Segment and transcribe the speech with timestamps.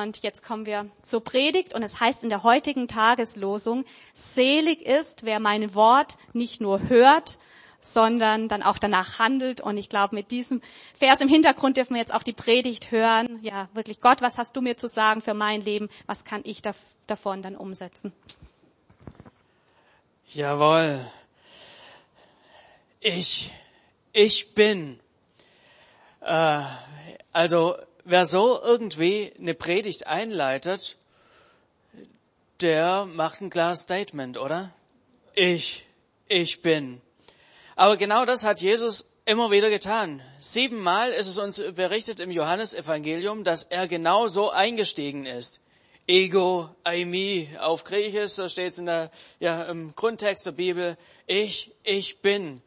[0.00, 3.84] Und jetzt kommen wir zur Predigt und es heißt in der heutigen Tageslosung,
[4.14, 7.38] selig ist, wer mein Wort nicht nur hört,
[7.82, 9.60] sondern dann auch danach handelt.
[9.60, 10.62] Und ich glaube, mit diesem
[10.94, 13.38] Vers im Hintergrund dürfen wir jetzt auch die Predigt hören.
[13.42, 15.90] Ja, wirklich Gott, was hast du mir zu sagen für mein Leben?
[16.06, 16.62] Was kann ich
[17.06, 18.14] davon dann umsetzen?
[20.28, 21.04] Jawohl.
[23.00, 23.50] Ich,
[24.14, 24.98] ich bin.
[26.22, 26.62] Äh,
[27.34, 30.96] also wer so irgendwie eine Predigt einleitet,
[32.60, 34.72] der macht ein klares Statement, oder?
[35.34, 35.86] Ich,
[36.28, 37.00] ich bin.
[37.76, 40.22] Aber genau das hat Jesus immer wieder getan.
[40.38, 45.60] Siebenmal ist es uns berichtet im Johannesevangelium, dass er genau so eingestiegen ist.
[46.08, 50.96] Ego, Aimi, auf Griechisch, so steht es in der, ja, im Grundtext der Bibel.
[51.26, 52.60] Ich, ich bin.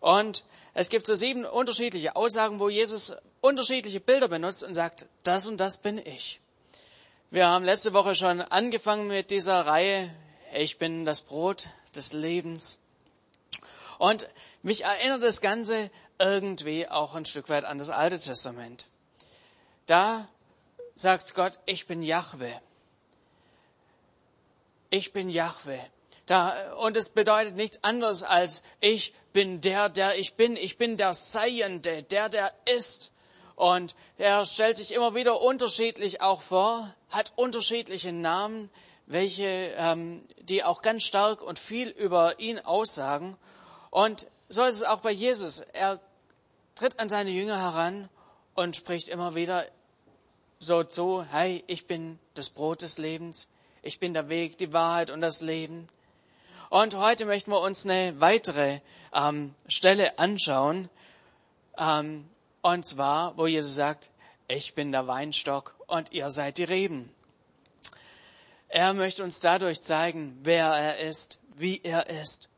[0.00, 5.46] Und es gibt so sieben unterschiedliche Aussagen, wo Jesus unterschiedliche Bilder benutzt und sagt, das
[5.46, 6.40] und das bin ich.
[7.30, 10.14] Wir haben letzte Woche schon angefangen mit dieser Reihe,
[10.54, 12.78] ich bin das Brot des Lebens.
[13.98, 14.28] Und
[14.62, 18.86] mich erinnert das Ganze irgendwie auch ein Stück weit an das Alte Testament.
[19.86, 20.28] Da
[20.94, 22.60] sagt Gott, ich bin Jahwe.
[24.90, 25.78] Ich bin Jahwe.
[26.26, 30.56] Da, und es bedeutet nichts anderes als ich bin der, der ich bin.
[30.56, 33.12] Ich bin der Seiende, der, der ist.
[33.56, 38.70] Und er stellt sich immer wieder unterschiedlich auch vor, hat unterschiedliche Namen,
[39.06, 43.36] welche, ähm, die auch ganz stark und viel über ihn aussagen.
[43.90, 45.60] Und so ist es auch bei Jesus.
[45.72, 46.00] Er
[46.74, 48.10] tritt an seine Jünger heran
[48.54, 49.64] und spricht immer wieder
[50.58, 53.48] so zu, hey, ich bin das Brot des Lebens,
[53.82, 55.88] ich bin der Weg, die Wahrheit und das Leben.
[56.68, 58.80] Und heute möchten wir uns eine weitere
[59.14, 60.90] ähm, Stelle anschauen,
[61.78, 62.28] ähm,
[62.74, 64.10] und zwar, wo Jesus sagt,
[64.48, 67.12] ich bin der Weinstock und ihr seid die Reben.
[68.68, 72.48] Er möchte uns dadurch zeigen, wer er ist, wie er ist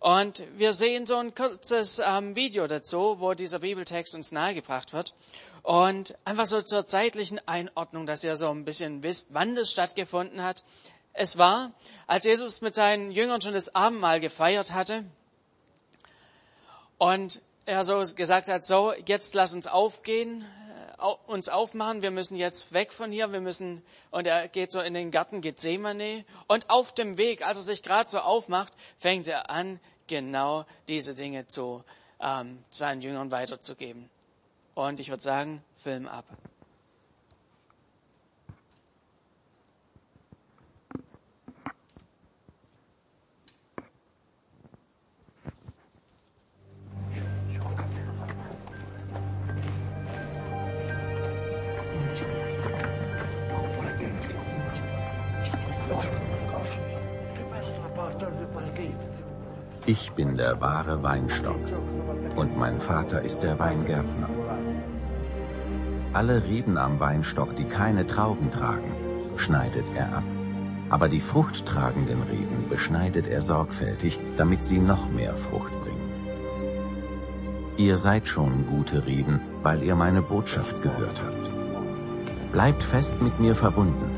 [0.00, 5.14] und wir sehen so ein kurzes ähm, Video dazu, wo dieser Bibeltext uns nahegebracht wird.
[5.62, 10.42] Und einfach so zur zeitlichen Einordnung, dass ihr so ein bisschen wisst, wann das stattgefunden
[10.42, 10.64] hat.
[11.14, 11.72] Es war,
[12.06, 15.04] als Jesus mit seinen Jüngern schon das Abendmahl gefeiert hatte
[16.96, 20.42] und er so gesagt hat, so, jetzt lass uns aufgehen,
[21.26, 24.94] uns aufmachen, wir müssen jetzt weg von hier, wir müssen, und er geht so in
[24.94, 29.50] den Garten Gethsemane, und auf dem Weg, als er sich gerade so aufmacht, fängt er
[29.50, 31.84] an, genau diese Dinge zu
[32.20, 34.08] ähm, seinen Jüngern weiterzugeben.
[34.74, 36.24] Und ich würde sagen, Film ab.
[59.90, 61.64] Ich bin der wahre Weinstock
[62.36, 64.28] und mein Vater ist der Weingärtner.
[66.12, 68.92] Alle Reben am Weinstock, die keine Trauben tragen,
[69.36, 70.24] schneidet er ab.
[70.90, 76.10] Aber die fruchttragenden Reben beschneidet er sorgfältig, damit sie noch mehr Frucht bringen.
[77.78, 82.52] Ihr seid schon gute Reben, weil ihr meine Botschaft gehört habt.
[82.52, 84.10] Bleibt fest mit mir verbunden,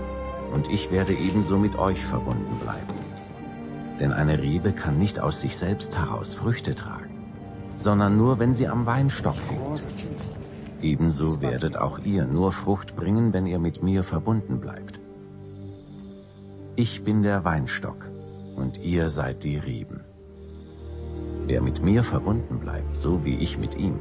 [0.53, 2.89] und ich werde ebenso mit euch verbunden bleiben.
[4.00, 7.32] Denn eine Rebe kann nicht aus sich selbst heraus Früchte tragen,
[7.76, 9.82] sondern nur, wenn sie am Weinstock hängt.
[10.82, 14.98] Ebenso werdet auch ihr nur Frucht bringen, wenn ihr mit mir verbunden bleibt.
[16.76, 18.08] Ich bin der Weinstock
[18.56, 20.00] und ihr seid die Reben.
[21.46, 23.98] Wer mit mir verbunden bleibt, so wie ich mit ihm,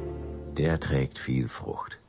[0.58, 2.00] der trägt viel Frucht.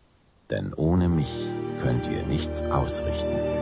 [0.51, 1.47] Denn ohne mich
[1.83, 3.60] könnt ihr nichts ausrichten.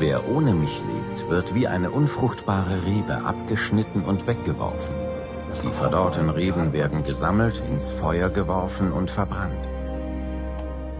[0.00, 4.94] Wer ohne mich lebt, wird wie eine unfruchtbare Rebe abgeschnitten und weggeworfen.
[5.64, 9.66] Die verdorrten Reben werden gesammelt, ins Feuer geworfen und verbrannt.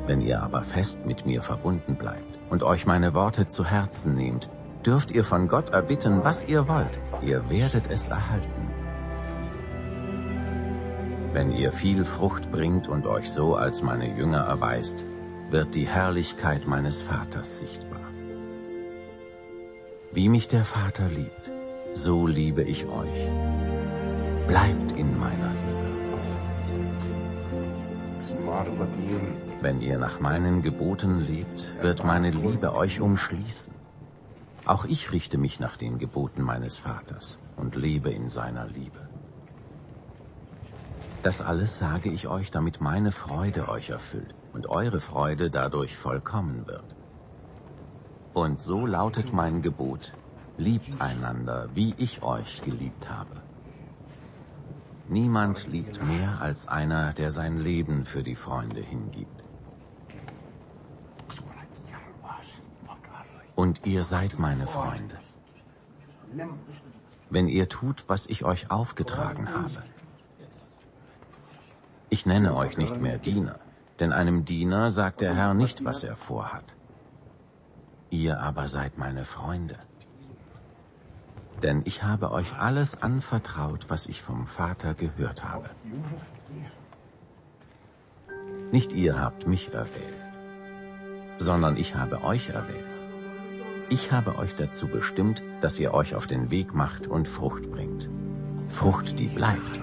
[0.08, 4.50] Wenn ihr aber fest mit mir verbunden bleibt und euch meine Worte zu Herzen nehmt,
[4.84, 6.98] dürft ihr von Gott erbitten, was ihr wollt.
[7.22, 8.68] Ihr werdet es erhalten.
[11.32, 15.06] Wenn ihr viel Frucht bringt und euch so als meine Jünger erweist,
[15.50, 17.87] wird die Herrlichkeit meines Vaters sichtbar.
[20.10, 21.52] Wie mich der Vater liebt,
[21.92, 23.20] so liebe ich euch.
[24.46, 25.78] Bleibt in meiner Liebe.
[29.60, 33.74] Wenn ihr nach meinen Geboten lebt, wird meine Liebe euch umschließen.
[34.64, 39.08] Auch ich richte mich nach den Geboten meines Vaters und lebe in seiner Liebe.
[41.22, 46.66] Das alles sage ich euch, damit meine Freude euch erfüllt und eure Freude dadurch vollkommen
[46.66, 46.97] wird.
[48.38, 50.12] Und so lautet mein Gebot,
[50.58, 53.42] liebt einander, wie ich euch geliebt habe.
[55.08, 59.44] Niemand liebt mehr als einer, der sein Leben für die Freunde hingibt.
[63.56, 65.18] Und ihr seid meine Freunde,
[67.30, 69.82] wenn ihr tut, was ich euch aufgetragen habe.
[72.08, 73.58] Ich nenne euch nicht mehr Diener,
[73.98, 76.77] denn einem Diener sagt der Herr nicht, was er vorhat.
[78.10, 79.76] Ihr aber seid meine Freunde.
[81.62, 85.70] Denn ich habe euch alles anvertraut, was ich vom Vater gehört habe.
[88.70, 90.22] Nicht ihr habt mich erwählt,
[91.38, 92.84] sondern ich habe euch erwählt.
[93.90, 98.08] Ich habe euch dazu bestimmt, dass ihr euch auf den Weg macht und Frucht bringt.
[98.68, 99.80] Frucht, die bleibt.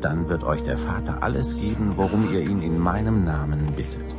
[0.00, 4.12] Dann wird euch der Vater alles geben, worum ihr ihn in meinem Namen bittet.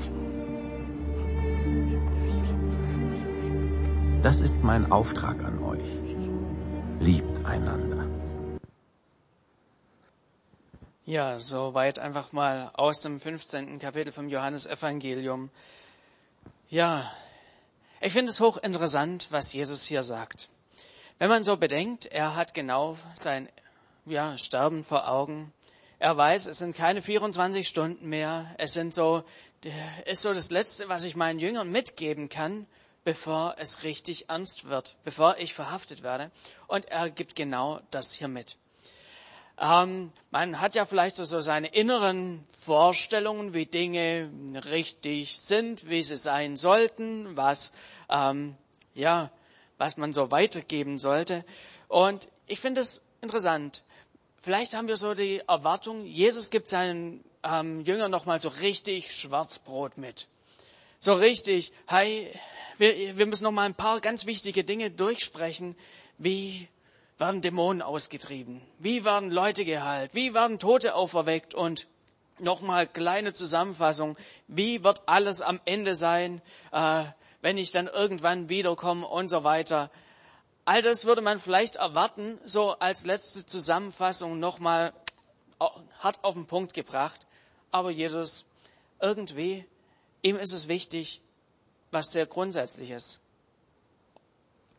[4.23, 5.83] Das ist mein Auftrag an euch.
[7.01, 8.07] Liebt einander.
[11.05, 13.79] Ja, soweit einfach mal aus dem 15.
[13.79, 15.49] Kapitel vom Johannesevangelium.
[16.69, 17.11] Ja,
[17.99, 20.47] ich finde es hochinteressant, was Jesus hier sagt.
[21.19, 23.49] Wenn man so bedenkt, er hat genau sein
[24.05, 25.51] ja, Sterben vor Augen.
[25.99, 28.45] Er weiß, es sind keine 24 Stunden mehr.
[28.57, 29.25] Es sind so,
[30.05, 32.67] ist so das Letzte, was ich meinen Jüngern mitgeben kann
[33.03, 36.31] bevor es richtig ernst wird, bevor ich verhaftet werde.
[36.67, 38.57] Und er gibt genau das hier mit.
[39.59, 44.31] Ähm, man hat ja vielleicht so, seine inneren Vorstellungen, wie Dinge
[44.69, 47.71] richtig sind, wie sie sein sollten, was
[48.09, 48.55] ähm,
[48.95, 49.31] ja,
[49.77, 51.43] was man so weitergeben sollte.
[51.87, 53.83] Und ich finde es interessant.
[54.37, 59.15] Vielleicht haben wir so die Erwartung, Jesus gibt seinen ähm, Jüngern noch mal so richtig
[59.15, 60.27] Schwarzbrot mit.
[61.03, 62.31] So richtig, hey,
[62.77, 65.75] wir, wir müssen noch mal ein paar ganz wichtige Dinge durchsprechen.
[66.17, 66.69] Wie
[67.17, 68.61] werden Dämonen ausgetrieben?
[68.79, 70.11] Wie werden Leute geheilt?
[70.15, 71.55] Wie werden Tote auferweckt?
[71.55, 71.89] Und
[72.39, 74.15] nochmal kleine Zusammenfassung.
[74.47, 76.41] Wie wird alles am Ende sein,
[76.71, 77.03] äh,
[77.41, 79.91] wenn ich dann irgendwann wiederkomme und so weiter?
[80.63, 84.93] All das würde man vielleicht erwarten, so als letzte Zusammenfassung nochmal
[85.99, 87.27] hart auf den Punkt gebracht.
[87.71, 88.45] Aber Jesus,
[89.01, 89.65] irgendwie,
[90.23, 91.21] ihm ist es wichtig,
[91.91, 93.21] was sehr Grundsätzliches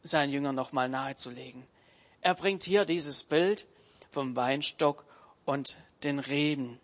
[0.02, 1.64] seinen Jüngern nochmal nahezulegen.
[2.20, 3.66] Er bringt hier dieses Bild
[4.10, 5.04] vom Weinstock
[5.44, 6.80] und den Reben.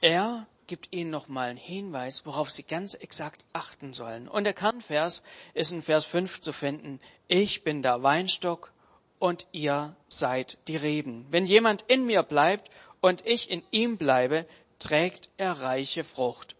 [0.00, 4.28] Er gibt ihnen nochmal einen Hinweis, worauf sie ganz exakt achten sollen.
[4.28, 5.22] Und der Kernvers
[5.54, 7.00] ist in Vers 5 zu finden.
[7.26, 8.73] Ich bin der Weinstock
[9.24, 11.24] und ihr seid die Reben.
[11.30, 14.44] Wenn jemand in mir bleibt und ich in ihm bleibe,
[14.78, 16.56] trägt er reiche Frucht.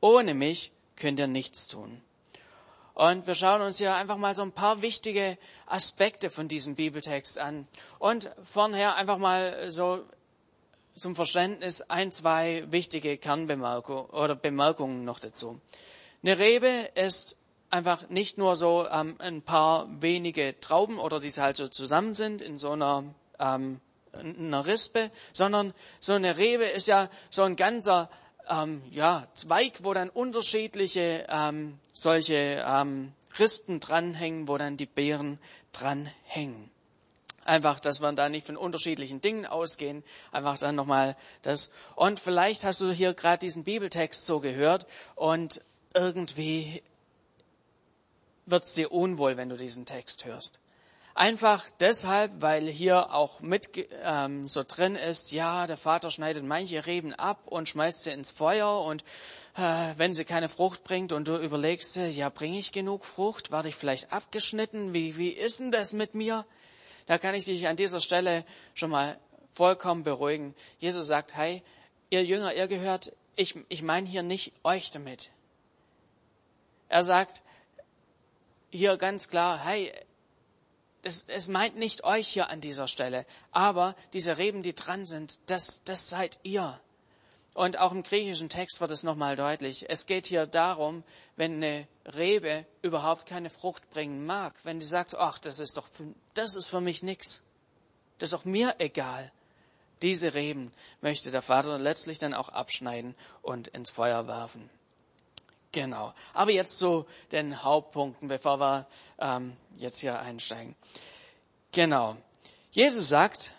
[0.00, 2.02] Ohne mich könnt ihr nichts tun.
[2.94, 7.38] Und wir schauen uns hier einfach mal so ein paar wichtige Aspekte von diesem Bibeltext
[7.38, 7.68] an.
[8.00, 10.04] Und vornher einfach mal so
[10.96, 15.60] zum Verständnis ein, zwei wichtige Kernbemerkungen oder Bemerkungen noch dazu.
[16.24, 17.36] Eine Rebe ist
[17.70, 22.42] einfach nicht nur so ähm, ein paar wenige Trauben oder die halt so zusammen sind
[22.42, 23.04] in so einer
[23.38, 23.80] ähm,
[24.18, 28.08] einer Rispe, sondern so eine Rebe ist ja so ein ganzer
[28.48, 35.38] ähm, ja, Zweig, wo dann unterschiedliche ähm, solche ähm, Rispen dranhängen, wo dann die Beeren
[35.72, 36.70] dranhängen.
[37.44, 40.02] Einfach, dass wir da nicht von unterschiedlichen Dingen ausgehen.
[40.32, 41.70] Einfach dann nochmal das.
[41.94, 45.62] Und vielleicht hast du hier gerade diesen Bibeltext so gehört und
[45.94, 46.82] irgendwie
[48.46, 50.60] wird's dir unwohl, wenn du diesen Text hörst.
[51.14, 53.70] Einfach deshalb, weil hier auch mit
[54.02, 58.30] ähm, so drin ist, ja, der Vater schneidet manche Reben ab und schmeißt sie ins
[58.30, 59.02] Feuer und
[59.56, 63.50] äh, wenn sie keine Frucht bringt und du überlegst, ja, bringe ich genug Frucht?
[63.50, 64.92] Werde ich vielleicht abgeschnitten?
[64.92, 66.44] Wie, wie ist denn das mit mir?
[67.06, 69.18] Da kann ich dich an dieser Stelle schon mal
[69.50, 70.54] vollkommen beruhigen.
[70.78, 71.62] Jesus sagt, hey,
[72.10, 75.30] ihr Jünger, ihr gehört, ich, ich meine hier nicht euch damit.
[76.90, 77.42] Er sagt
[78.70, 79.92] hier ganz klar, hey,
[81.02, 85.38] es, es meint nicht euch hier an dieser Stelle, aber diese Reben, die dran sind,
[85.46, 86.80] das, das seid ihr.
[87.54, 89.88] Und auch im griechischen Text wird es nochmal deutlich.
[89.88, 91.04] Es geht hier darum,
[91.36, 95.88] wenn eine Rebe überhaupt keine Frucht bringen mag, wenn die sagt, ach, das ist doch,
[96.34, 97.42] das ist für mich nix.
[98.18, 99.32] Das ist doch mir egal.
[100.02, 100.70] Diese Reben
[101.00, 104.68] möchte der Vater letztlich dann auch abschneiden und ins Feuer werfen.
[105.72, 106.14] Genau.
[106.32, 108.86] Aber jetzt zu den Hauptpunkten, bevor wir
[109.18, 110.74] ähm, jetzt hier einsteigen.
[111.72, 112.16] Genau.
[112.70, 113.52] Jesus sagt,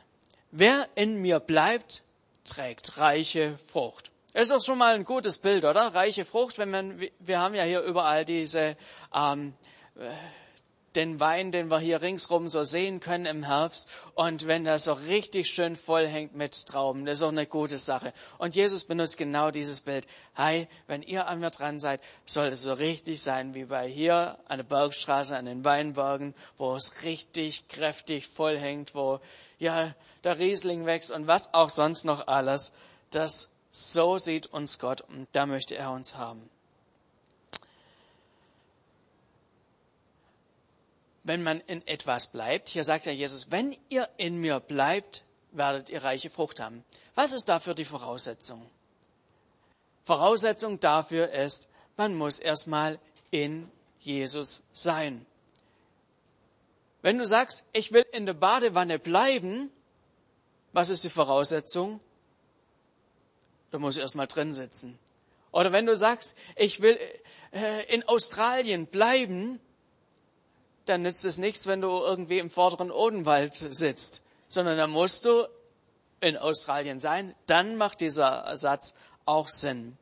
[0.52, 2.04] wer in mir bleibt,
[2.44, 4.12] trägt reiche Frucht.
[4.34, 5.94] ist doch schon mal ein gutes Bild, oder?
[5.94, 8.78] Reiche Frucht, wenn man, wir haben ja hier überall diese,
[9.14, 9.54] ähm,
[10.98, 13.90] den Wein, den wir hier ringsrum so sehen können im Herbst.
[14.16, 17.78] Und wenn das so richtig schön voll hängt mit Trauben, das ist auch eine gute
[17.78, 18.12] Sache.
[18.40, 20.08] Und Jesus benutzt genau dieses Bild.
[20.36, 24.38] Hi, wenn ihr an mir dran seid, soll es so richtig sein wie bei hier
[24.48, 29.20] an der Bergstraße, an den Weinbergen, wo es richtig kräftig voll hängt, wo
[29.60, 32.74] ja der Riesling wächst und was auch sonst noch alles.
[33.12, 36.50] Das so sieht uns Gott und da möchte er uns haben.
[41.28, 42.70] Wenn man in etwas bleibt.
[42.70, 46.84] Hier sagt ja Jesus, wenn ihr in mir bleibt, werdet ihr reiche Frucht haben.
[47.16, 48.66] Was ist dafür die Voraussetzung?
[50.06, 51.68] Voraussetzung dafür ist,
[51.98, 53.70] man muss erstmal in
[54.00, 55.26] Jesus sein.
[57.02, 59.70] Wenn du sagst, ich will in der Badewanne bleiben,
[60.72, 62.00] was ist die Voraussetzung?
[63.72, 64.98] Du musst erstmal drin sitzen.
[65.52, 66.98] Oder wenn du sagst, ich will
[67.52, 69.60] äh, in Australien bleiben,
[70.90, 75.48] dann nützt es nichts, wenn du irgendwie im vorderen Odenwald sitzt, sondern dann musst du
[76.22, 77.36] in Australien sein.
[77.46, 79.98] Dann macht dieser Satz auch Sinn.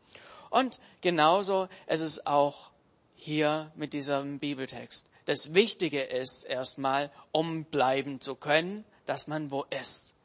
[0.50, 2.72] Und genauso ist es auch
[3.16, 5.10] hier mit diesem Bibeltext.
[5.26, 10.16] Das Wichtige ist erstmal, um bleiben zu können, dass man wo ist.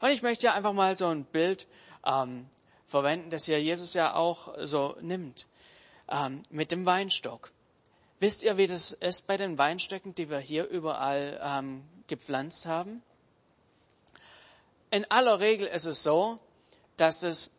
[0.00, 1.66] Und ich möchte ja einfach mal so ein Bild
[2.06, 2.46] ähm,
[2.86, 5.48] verwenden, das hier Jesus ja auch so nimmt,
[6.10, 7.53] ähm, mit dem Weinstock.
[8.24, 13.02] Wisst ihr, wie das ist bei den Weinstöcken, die wir hier überall ähm, gepflanzt haben?
[14.90, 16.38] In aller Regel ist es so,
[16.96, 17.50] dass es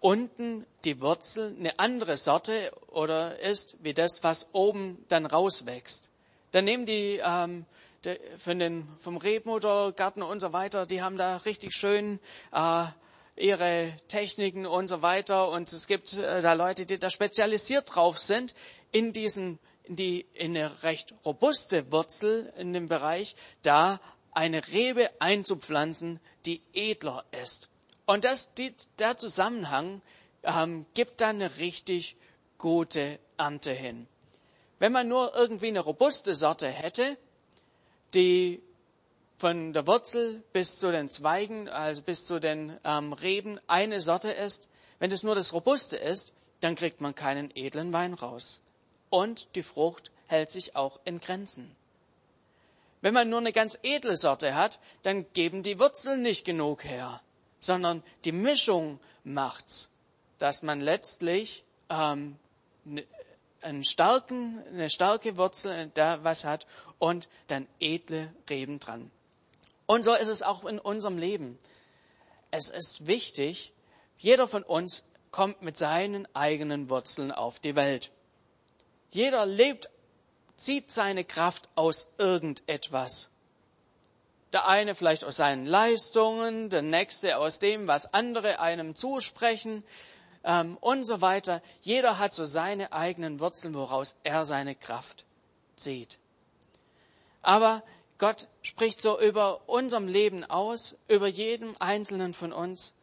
[0.00, 6.10] unten die Wurzel eine andere Sorte oder ist, wie das, was oben dann rauswächst.
[6.50, 7.64] Dann nehmen die ähm,
[8.04, 12.20] de, von den, vom Rebmuttergarten und so weiter, die haben da richtig schön
[12.52, 12.84] äh,
[13.36, 15.48] ihre Techniken und so weiter.
[15.48, 18.54] Und es gibt äh, da Leute, die da spezialisiert drauf sind,
[18.90, 19.58] in diesen
[19.96, 24.00] die in eine recht robuste Wurzel in dem Bereich, da
[24.32, 27.68] eine Rebe einzupflanzen, die edler ist.
[28.06, 30.02] Und das, die, der Zusammenhang
[30.42, 32.16] ähm, gibt dann eine richtig
[32.58, 34.06] gute Ernte hin.
[34.78, 37.16] Wenn man nur irgendwie eine robuste Sorte hätte,
[38.14, 38.62] die
[39.36, 44.30] von der Wurzel bis zu den Zweigen, also bis zu den ähm, Reben eine Sorte
[44.30, 44.68] ist,
[44.98, 48.60] wenn es nur das Robuste ist, dann kriegt man keinen edlen Wein raus
[49.12, 51.76] und die Frucht hält sich auch in Grenzen.
[53.02, 57.20] Wenn man nur eine ganz edle Sorte hat, dann geben die Wurzeln nicht genug her,
[57.60, 59.90] sondern die Mischung macht's,
[60.38, 62.38] dass man letztlich ähm,
[62.84, 63.04] ne,
[63.60, 66.66] einen starken, eine starke Wurzel da was hat
[66.98, 69.10] und dann edle Reben dran.
[69.84, 71.58] Und so ist es auch in unserem Leben.
[72.50, 73.72] Es ist wichtig,
[74.16, 78.10] jeder von uns kommt mit seinen eigenen Wurzeln auf die Welt.
[79.12, 79.90] Jeder lebt,
[80.56, 83.30] zieht seine Kraft aus irgendetwas.
[84.52, 89.84] Der eine vielleicht aus seinen Leistungen, der nächste aus dem, was andere einem zusprechen
[90.44, 91.62] ähm, und so weiter.
[91.82, 95.24] Jeder hat so seine eigenen Wurzeln, woraus er seine Kraft
[95.76, 96.18] zieht.
[97.42, 97.82] Aber
[98.18, 102.94] Gott spricht so über unserem Leben aus, über jedem Einzelnen von uns.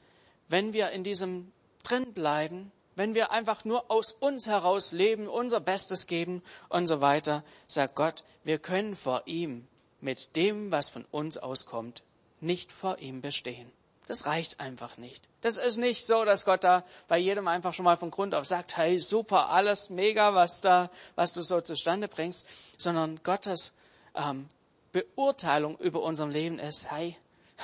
[0.47, 1.51] Wenn wir in diesem
[1.83, 6.99] drin bleiben, wenn wir einfach nur aus uns heraus leben, unser Bestes geben und so
[6.99, 9.65] weiter, sagt Gott, wir können vor ihm
[10.01, 12.03] mit dem, was von uns auskommt,
[12.41, 13.71] nicht vor ihm bestehen.
[14.07, 15.29] Das reicht einfach nicht.
[15.39, 18.45] Das ist nicht so, dass Gott da bei jedem einfach schon mal von Grund auf
[18.45, 23.73] sagt, hey, super, alles mega, was da, was du so zustande bringst, sondern Gottes
[24.13, 24.45] ähm,
[24.91, 27.15] Beurteilung über unserem Leben ist, hey,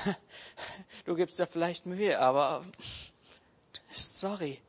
[1.05, 2.63] du gibst dir vielleicht Mühe, aber
[3.91, 4.61] sorry,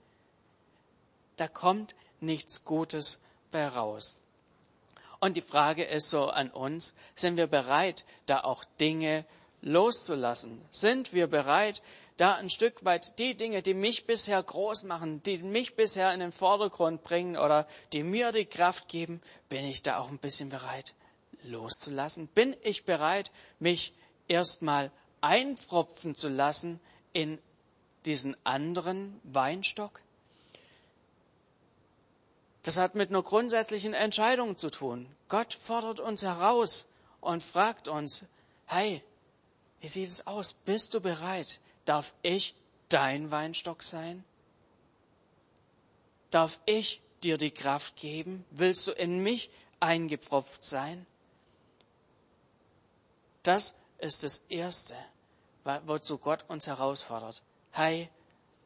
[1.37, 4.17] da kommt nichts Gutes bei raus.
[5.19, 9.25] Und die Frage ist so an uns, sind wir bereit, da auch Dinge
[9.63, 10.61] loszulassen?
[10.71, 11.83] Sind wir bereit,
[12.17, 16.21] da ein Stück weit die Dinge, die mich bisher groß machen, die mich bisher in
[16.21, 20.49] den Vordergrund bringen oder die mir die Kraft geben, bin ich da auch ein bisschen
[20.49, 20.95] bereit
[21.43, 22.27] loszulassen?
[22.29, 23.93] Bin ich bereit, mich
[24.29, 24.91] erstmal
[25.21, 26.81] einpfropfen zu lassen
[27.13, 27.39] in
[28.05, 30.01] diesen anderen Weinstock?
[32.67, 35.07] Das hat mit einer grundsätzlichen Entscheidung zu tun.
[35.29, 36.89] Gott fordert uns heraus
[37.21, 38.25] und fragt uns,
[38.65, 39.05] hey,
[39.81, 40.55] wie sieht es aus?
[40.55, 41.61] Bist du bereit?
[41.85, 42.57] Darf ich
[42.89, 44.25] dein Weinstock sein?
[46.33, 48.45] Darf ich dir die Kraft geben?
[48.51, 51.07] Willst du in mich eingepfropft sein?
[53.45, 54.97] Das ist das Erste,
[55.85, 57.45] wozu Gott uns herausfordert.
[57.71, 58.11] Hey,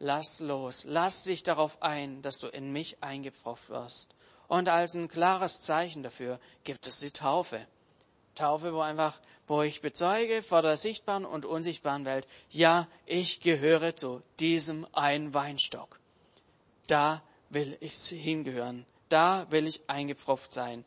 [0.00, 4.16] lass los, lass dich darauf ein, dass du in mich eingepfropft wirst.
[4.48, 7.64] Und als ein klares Zeichen dafür gibt es die Taufe.
[8.34, 13.94] Taufe, wo einfach, wo ich bezeuge vor der sichtbaren und unsichtbaren Welt, ja, ich gehöre
[13.94, 16.00] zu diesem einen Weinstock.
[16.88, 18.86] Da will ich hingehören.
[19.08, 20.84] Da will ich eingepfropft sein.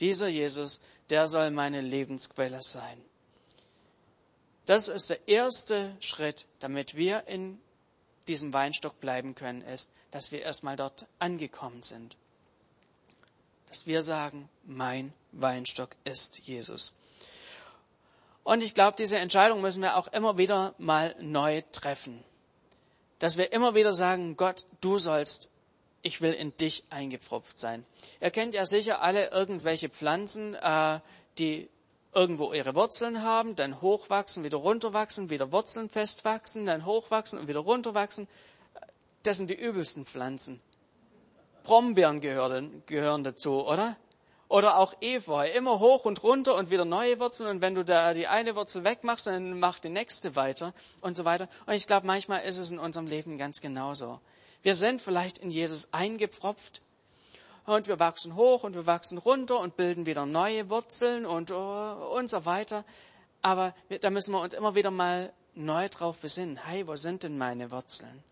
[0.00, 3.00] Dieser Jesus, der soll meine Lebensquelle sein.
[4.66, 7.58] Das ist der erste Schritt, damit wir in
[8.28, 12.16] diesem Weinstock bleiben können, ist, dass wir erstmal dort angekommen sind.
[13.68, 16.92] Dass wir sagen, mein Weinstock ist Jesus.
[18.44, 22.22] Und ich glaube, diese Entscheidung müssen wir auch immer wieder mal neu treffen.
[23.18, 25.50] Dass wir immer wieder sagen, Gott, du sollst,
[26.02, 27.84] ich will in dich eingepfropft sein.
[28.20, 31.00] Ihr kennt ja sicher alle irgendwelche Pflanzen, äh,
[31.38, 31.68] die
[32.14, 37.60] irgendwo ihre Wurzeln haben, dann hochwachsen, wieder runterwachsen, wieder Wurzeln festwachsen, dann hochwachsen und wieder
[37.60, 38.28] runterwachsen.
[39.22, 40.60] Das sind die übelsten Pflanzen.
[41.62, 43.96] Brombeeren gehören, gehören dazu, oder?
[44.48, 48.14] Oder auch Efeu, immer hoch und runter und wieder neue Wurzeln und wenn du da
[48.14, 50.72] die eine Wurzel wegmachst, dann macht die nächste weiter
[51.02, 51.48] und so weiter.
[51.66, 54.20] Und ich glaube, manchmal ist es in unserem Leben ganz genauso.
[54.62, 56.80] Wir sind vielleicht in Jesus eingepfropft
[57.68, 62.14] und wir wachsen hoch und wir wachsen runter und bilden wieder neue Wurzeln und, oh,
[62.16, 62.84] und so weiter.
[63.42, 66.56] Aber da müssen wir uns immer wieder mal neu drauf besinnen.
[66.56, 68.22] Hey, wo sind denn meine Wurzeln?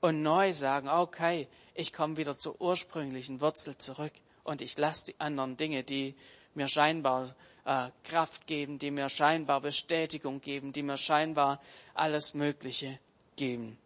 [0.00, 4.12] Und neu sagen, okay, ich komme wieder zur ursprünglichen Wurzel zurück
[4.44, 6.14] und ich lasse die anderen Dinge, die
[6.54, 7.34] mir scheinbar
[7.64, 11.62] äh, Kraft geben, die mir scheinbar Bestätigung geben, die mir scheinbar
[11.94, 12.98] alles Mögliche
[13.36, 13.78] geben.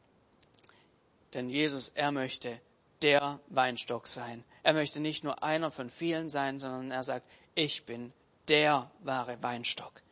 [1.34, 2.58] Denn Jesus, er möchte
[3.02, 4.44] der Weinstock sein.
[4.62, 8.12] Er möchte nicht nur einer von vielen sein, sondern er sagt, ich bin
[8.48, 10.02] der wahre Weinstock.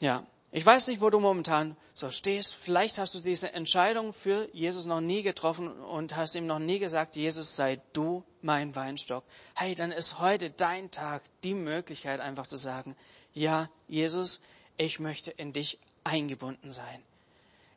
[0.00, 2.56] Ja, ich weiß nicht, wo du momentan so stehst.
[2.56, 6.78] Vielleicht hast du diese Entscheidung für Jesus noch nie getroffen und hast ihm noch nie
[6.78, 9.24] gesagt, Jesus sei du mein Weinstock.
[9.54, 12.96] Hey, dann ist heute dein Tag, die Möglichkeit einfach zu sagen,
[13.34, 14.40] ja, Jesus,
[14.78, 17.02] ich möchte in dich eingebunden sein.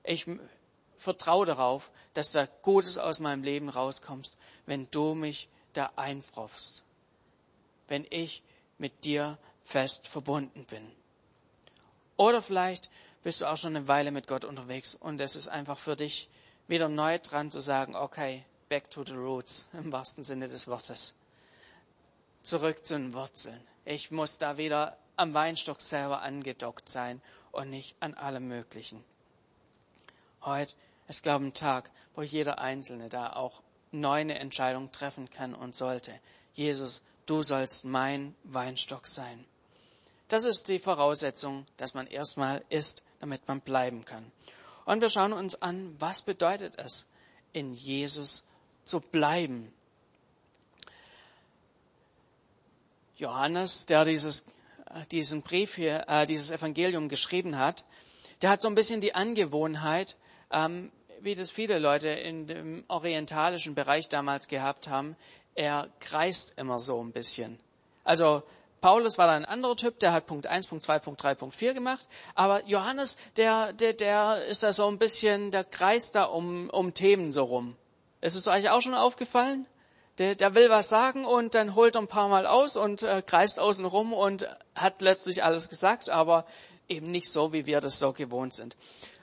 [0.04, 0.28] Ich
[1.02, 6.84] vertraue darauf, dass da Gutes aus meinem Leben rauskommst, wenn du mich da einfropfst.
[7.88, 8.44] Wenn ich
[8.78, 10.92] mit dir fest verbunden bin.
[12.18, 12.92] Oder vielleicht
[13.24, 16.30] bist du auch schon eine Weile mit Gott unterwegs und es ist einfach für dich
[16.68, 21.16] wieder neu dran zu sagen, okay, back to the roots im wahrsten Sinne des Wortes.
[22.44, 23.60] Zurück zu den Wurzeln.
[23.86, 29.04] Ich muss da wieder am Weinstock selber angedockt sein und nicht an allem Möglichen.
[30.44, 30.74] Heute
[31.12, 35.76] ist, glaube ein Tag, wo jeder Einzelne da auch neu eine Entscheidung treffen kann und
[35.76, 36.18] sollte.
[36.54, 39.46] Jesus, du sollst mein Weinstock sein.
[40.30, 44.32] Das ist die Voraussetzung, dass man erstmal ist, damit man bleiben kann.
[44.86, 47.10] Und wir schauen uns an, was bedeutet es,
[47.52, 48.46] in Jesus
[48.86, 49.74] zu bleiben.
[53.18, 54.46] Johannes, der dieses,
[55.12, 57.84] diesen Brief hier, äh, dieses Evangelium geschrieben hat,
[58.42, 60.16] der hat so ein bisschen die Angewohnheit,
[60.52, 60.92] ähm,
[61.24, 65.16] wie das viele Leute in dem orientalischen Bereich damals gehabt haben,
[65.56, 67.60] er kreist immer so ein bisschen.
[68.04, 68.44] Also
[68.82, 71.56] Paulus war da ein anderer Typ, der hat Punkt 1, Punkt 2, Punkt 3, Punkt
[71.56, 72.08] 4 gemacht.
[72.34, 76.94] Aber Johannes, der, der, der ist da so ein bisschen, der kreist da um, um
[76.94, 77.76] Themen so rum.
[78.22, 79.68] Ist es euch auch schon aufgefallen?
[80.18, 83.22] Der, der will was sagen und dann holt er ein paar Mal aus und äh,
[83.22, 86.46] kreist außen rum und hat letztlich alles gesagt, aber
[86.90, 88.76] eben nicht so, wie wir das so gewohnt sind.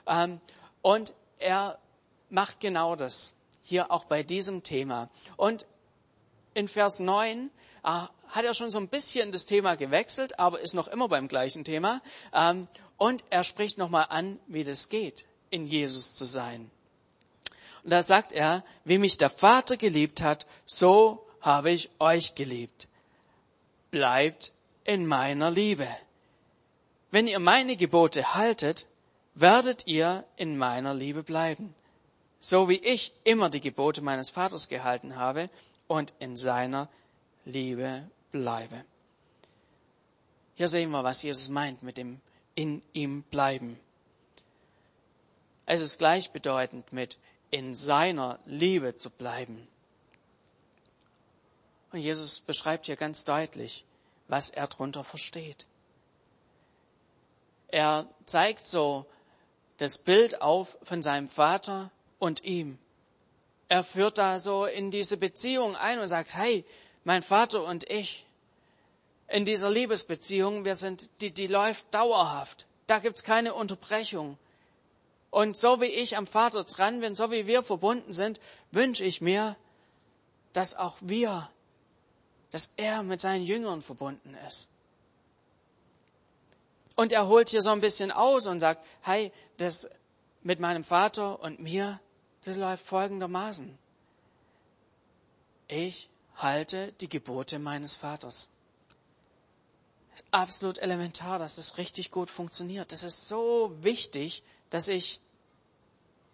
[0.07, 0.39] Ähm,
[0.81, 1.77] und er
[2.29, 5.09] macht genau das hier auch bei diesem Thema.
[5.37, 5.65] Und
[6.53, 7.49] in Vers 9
[7.83, 11.27] äh, hat er schon so ein bisschen das Thema gewechselt, aber ist noch immer beim
[11.27, 12.01] gleichen Thema.
[12.33, 12.65] Ähm,
[12.97, 16.69] und er spricht nochmal an, wie das geht, in Jesus zu sein.
[17.83, 22.87] Und da sagt er, wie mich der Vater geliebt hat, so habe ich euch geliebt.
[23.91, 24.51] Bleibt
[24.83, 25.87] in meiner Liebe.
[27.11, 28.85] Wenn ihr meine Gebote haltet,
[29.33, 31.73] werdet ihr in meiner Liebe bleiben.
[32.39, 35.49] So wie ich immer die Gebote meines Vaters gehalten habe
[35.87, 36.87] und in seiner
[37.45, 38.85] Liebe bleibe.
[40.55, 42.21] Hier sehen wir, was Jesus meint mit dem
[42.55, 43.79] in ihm bleiben.
[45.65, 47.17] Es ist gleichbedeutend mit
[47.51, 49.67] in seiner Liebe zu bleiben.
[51.91, 53.85] Und Jesus beschreibt hier ganz deutlich,
[54.27, 55.65] was er darunter versteht.
[57.69, 59.05] Er zeigt so
[59.77, 62.77] das Bild auf von seinem Vater und ihm.
[63.69, 66.65] Er führt da so in diese Beziehung ein und sagt, hey,
[67.03, 68.25] mein Vater und ich,
[69.27, 72.67] in dieser Liebesbeziehung, wir sind, die, die läuft dauerhaft.
[72.87, 74.37] Da gibt's keine Unterbrechung.
[75.29, 78.39] Und so wie ich am Vater dran bin, so wie wir verbunden sind,
[78.71, 79.55] wünsche ich mir,
[80.53, 81.49] dass auch wir,
[82.49, 84.67] dass er mit seinen Jüngern verbunden ist.
[86.95, 89.89] Und er holt hier so ein bisschen aus und sagt, hey, das
[90.41, 91.99] mit meinem Vater und mir,
[92.43, 93.77] das läuft folgendermaßen.
[95.67, 98.49] Ich halte die Gebote meines Vaters.
[100.31, 102.91] Absolut elementar, dass das richtig gut funktioniert.
[102.91, 105.21] Das ist so wichtig, dass ich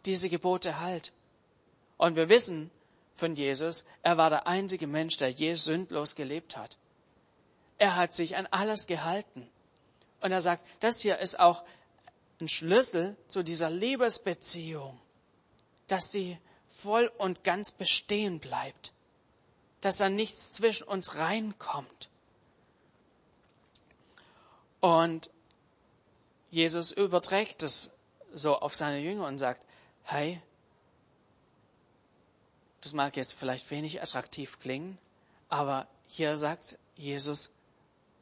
[0.05, 1.11] diese Gebote halte.
[1.97, 2.71] Und wir wissen
[3.15, 6.77] von Jesus, er war der einzige Mensch, der je sündlos gelebt hat.
[7.77, 9.47] Er hat sich an alles gehalten.
[10.21, 11.63] Und er sagt, das hier ist auch
[12.39, 14.99] ein Schlüssel zu dieser Liebesbeziehung,
[15.87, 16.37] dass die
[16.69, 18.91] voll und ganz bestehen bleibt,
[19.81, 22.09] dass da nichts zwischen uns reinkommt.
[24.81, 25.29] Und
[26.51, 27.91] Jesus überträgt es
[28.33, 29.65] so auf seine Jünger und sagt,
[30.03, 30.41] hey,
[32.81, 34.97] das mag jetzt vielleicht wenig attraktiv klingen,
[35.49, 37.51] aber hier sagt Jesus,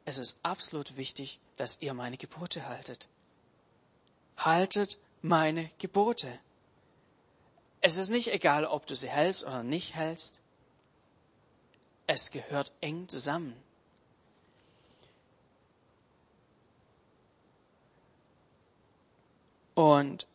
[0.04, 3.08] es ist absolut wichtig, dass ihr meine Gebote haltet.
[4.36, 6.38] Haltet meine Gebote.
[7.86, 10.40] Es ist nicht egal, ob du sie hältst oder nicht hältst.
[12.06, 13.54] Es gehört eng zusammen.
[19.74, 20.26] Und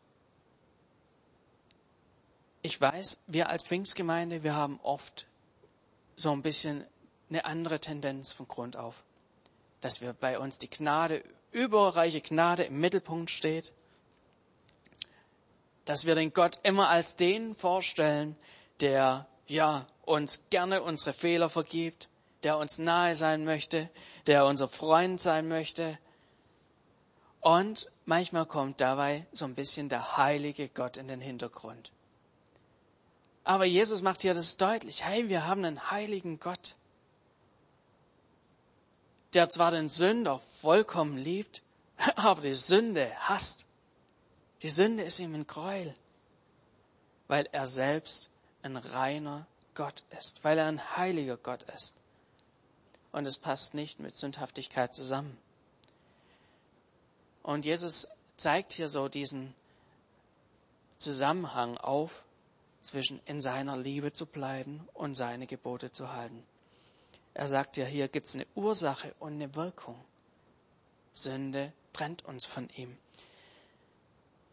[2.61, 5.25] ich weiß, wir als Pfingstgemeinde, wir haben oft
[6.17, 6.85] so ein bisschen
[7.31, 9.03] eine andere Tendenz von Grund auf,
[9.81, 13.73] dass wir bei uns die Gnade, überreiche Gnade im Mittelpunkt steht,
[15.89, 18.35] dass wir den Gott immer als den vorstellen,
[18.79, 22.09] der ja uns gerne unsere Fehler vergibt,
[22.43, 23.89] der uns nahe sein möchte,
[24.27, 25.97] der unser Freund sein möchte.
[27.39, 31.91] Und manchmal kommt dabei so ein bisschen der heilige Gott in den Hintergrund.
[33.43, 35.03] Aber Jesus macht hier das deutlich.
[35.03, 36.75] Hey, wir haben einen heiligen Gott,
[39.33, 41.63] der zwar den Sünder vollkommen liebt,
[42.15, 43.65] aber die Sünde hasst.
[44.61, 45.95] Die Sünde ist ihm ein Gräuel,
[47.27, 48.29] weil er selbst
[48.61, 51.95] ein reiner Gott ist, weil er ein heiliger Gott ist.
[53.11, 55.37] Und es passt nicht mit Sündhaftigkeit zusammen.
[57.43, 59.55] Und Jesus zeigt hier so diesen
[60.97, 62.23] Zusammenhang auf,
[62.81, 66.43] zwischen in seiner Liebe zu bleiben und seine Gebote zu halten.
[67.33, 69.99] Er sagt ja, hier gibt es eine Ursache und eine Wirkung.
[71.13, 72.97] Sünde trennt uns von ihm.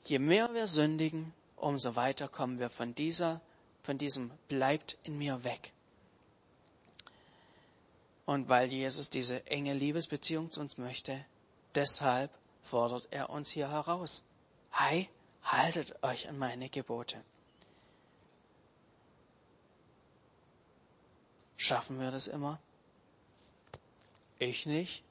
[0.06, 3.40] Je mehr wir sündigen, umso weiter kommen wir von dieser,
[3.82, 5.72] von diesem bleibt in mir weg.
[8.24, 11.24] Und weil Jesus diese enge Liebesbeziehung zu uns möchte,
[11.74, 12.30] deshalb
[12.62, 14.22] fordert er uns hier heraus.
[14.70, 15.08] Hey,
[15.42, 17.20] haltet euch an meine Gebote.
[21.56, 22.60] Schaffen wir das immer?
[24.38, 25.02] Ich nicht.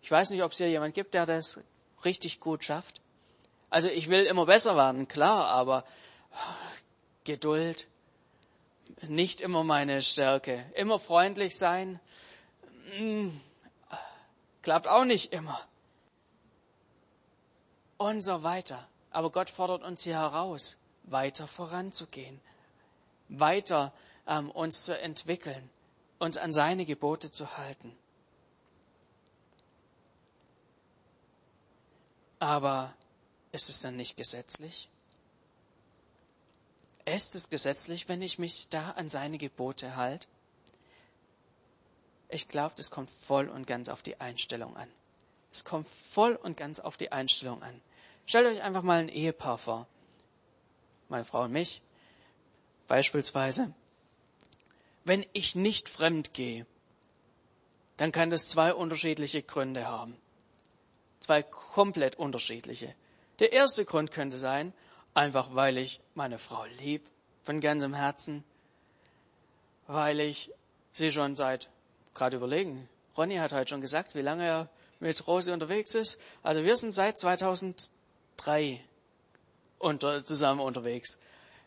[0.00, 1.58] Ich weiß nicht, ob es hier jemand gibt, der das
[2.04, 3.00] richtig gut schafft.
[3.70, 5.84] Also ich will immer besser werden, klar, aber
[7.24, 7.88] Geduld,
[9.02, 10.64] nicht immer meine Stärke.
[10.74, 12.00] Immer freundlich sein,
[12.98, 13.30] mm,
[14.62, 15.60] klappt auch nicht immer.
[17.98, 18.86] Und so weiter.
[19.10, 22.40] Aber Gott fordert uns hier heraus, weiter voranzugehen,
[23.28, 23.92] weiter
[24.26, 25.70] ähm, uns zu entwickeln,
[26.18, 27.96] uns an seine Gebote zu halten.
[32.38, 32.94] Aber
[33.56, 34.90] ist es dann nicht gesetzlich?
[37.06, 40.26] Ist es gesetzlich, wenn ich mich da an seine Gebote halte?
[42.28, 44.88] Ich glaube, das kommt voll und ganz auf die Einstellung an.
[45.50, 47.80] Es kommt voll und ganz auf die Einstellung an.
[48.26, 49.86] Stellt euch einfach mal ein Ehepaar vor.
[51.08, 51.80] Meine Frau und mich.
[52.88, 53.72] Beispielsweise.
[55.04, 56.66] Wenn ich nicht fremd gehe,
[57.96, 60.14] dann kann das zwei unterschiedliche Gründe haben.
[61.20, 62.94] Zwei komplett unterschiedliche.
[63.38, 64.72] Der erste Grund könnte sein,
[65.14, 67.06] einfach weil ich meine Frau lieb,
[67.44, 68.42] von ganzem Herzen,
[69.86, 70.50] weil ich
[70.92, 71.70] sie schon seit,
[72.14, 74.68] gerade überlegen, Ronny hat heute schon gesagt, wie lange er
[74.98, 76.20] mit Rosi unterwegs ist.
[76.42, 78.82] Also wir sind seit 2003
[79.78, 81.18] unter, zusammen unterwegs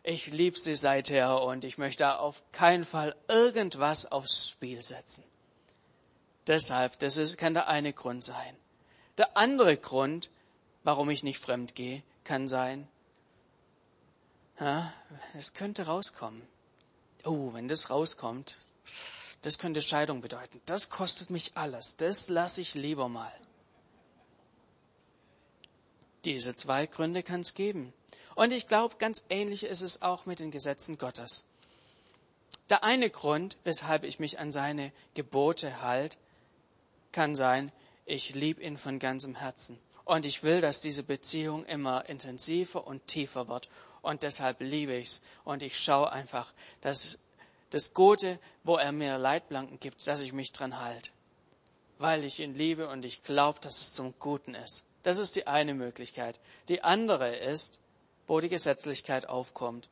[0.03, 5.23] ich liebe sie seither und ich möchte auf keinen Fall irgendwas aufs Spiel setzen.
[6.47, 8.55] Deshalb, das ist, kann der eine Grund sein.
[9.17, 10.31] Der andere Grund,
[10.83, 12.87] warum ich nicht fremd gehe, kann sein,
[14.59, 14.93] ja,
[15.37, 16.41] es könnte rauskommen.
[17.23, 18.59] Oh, wenn das rauskommt,
[19.41, 20.61] das könnte Scheidung bedeuten.
[20.65, 21.95] Das kostet mich alles.
[21.95, 23.31] Das lasse ich lieber mal.
[26.25, 27.93] Diese zwei Gründe kann es geben.
[28.35, 31.45] Und ich glaube, ganz ähnlich ist es auch mit den Gesetzen Gottes.
[32.69, 36.17] Der eine Grund, weshalb ich mich an seine Gebote halte,
[37.11, 37.71] kann sein,
[38.05, 39.79] ich liebe ihn von ganzem Herzen.
[40.09, 43.69] Und ich will, dass diese Beziehung immer intensiver und tiefer wird.
[44.01, 45.21] Und deshalb liebe ich es.
[45.43, 47.19] Und ich schaue einfach, dass
[47.69, 51.11] das Gute, wo er mir Leitplanken gibt, dass ich mich dran halte.
[51.99, 54.83] Weil ich ihn liebe und ich glaube, dass es zum Guten ist.
[55.03, 56.39] Das ist die eine Möglichkeit.
[56.69, 57.77] Die andere ist,
[58.25, 59.89] wo die Gesetzlichkeit aufkommt.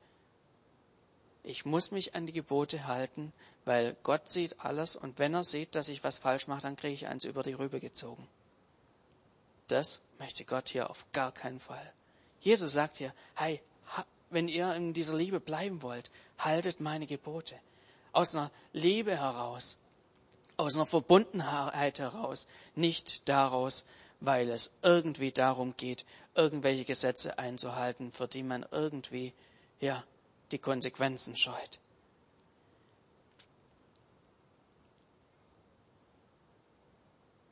[1.43, 3.34] Ich muss mich an die Gebote halten,
[3.65, 6.95] weil Gott sieht alles und wenn er sieht, dass ich was falsch mache, dann kriege
[6.95, 8.27] ich eins über die Rübe gezogen.
[9.67, 11.93] Das möchte Gott hier auf gar keinen Fall.
[12.39, 13.62] Jesus sagt hier, hey,
[14.30, 17.56] wenn ihr in dieser Liebe bleiben wollt, haltet meine Gebote.
[18.12, 19.77] Aus einer Liebe heraus,
[20.58, 23.86] aus einer Verbundenheit heraus, nicht daraus,
[24.19, 29.34] weil es irgendwie darum geht, irgendwelche Gesetze einzuhalten, für die man irgendwie,
[29.80, 30.03] ja,
[30.51, 31.80] die Konsequenzen scheut.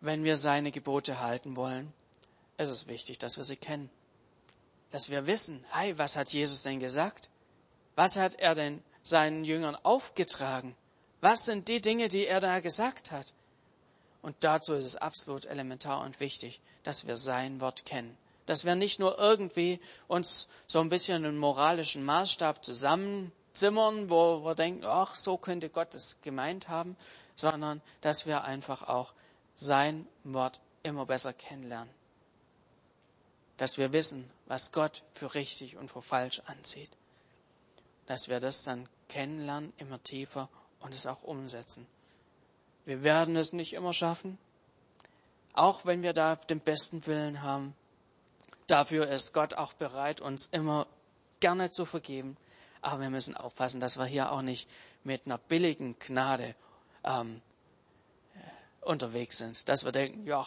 [0.01, 1.93] Wenn wir seine Gebote halten wollen,
[2.57, 3.89] ist es wichtig, dass wir sie kennen.
[4.91, 7.29] Dass wir wissen, hey, was hat Jesus denn gesagt?
[7.95, 10.75] Was hat er denn seinen Jüngern aufgetragen?
[11.21, 13.33] Was sind die Dinge, die er da gesagt hat?
[14.21, 18.17] Und dazu ist es absolut elementar und wichtig, dass wir sein Wort kennen.
[18.45, 24.55] Dass wir nicht nur irgendwie uns so ein bisschen einen moralischen Maßstab zusammenzimmern, wo wir
[24.55, 26.95] denken, ach, so könnte Gott es gemeint haben,
[27.35, 29.13] sondern dass wir einfach auch
[29.53, 31.93] sein Wort immer besser kennenlernen.
[33.57, 36.89] Dass wir wissen, was Gott für richtig und für falsch ansieht.
[38.05, 41.87] Dass wir das dann kennenlernen, immer tiefer und es auch umsetzen.
[42.85, 44.37] Wir werden es nicht immer schaffen,
[45.53, 47.75] auch wenn wir da den besten Willen haben.
[48.67, 50.87] Dafür ist Gott auch bereit, uns immer
[51.39, 52.37] gerne zu vergeben.
[52.81, 54.69] Aber wir müssen aufpassen, dass wir hier auch nicht
[55.03, 56.55] mit einer billigen Gnade
[57.03, 57.41] ähm,
[58.85, 59.67] unterwegs sind.
[59.67, 60.45] Dass wir denken, ja,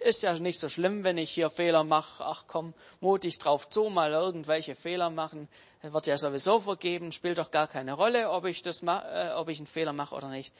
[0.00, 2.24] ist ja nicht so schlimm, wenn ich hier Fehler mache.
[2.24, 5.48] Ach komm, mutig drauf zu, mal irgendwelche Fehler machen.
[5.82, 9.58] Wird ja sowieso vergeben, spielt doch gar keine Rolle, ob ich, das, äh, ob ich
[9.58, 10.54] einen Fehler mache oder nicht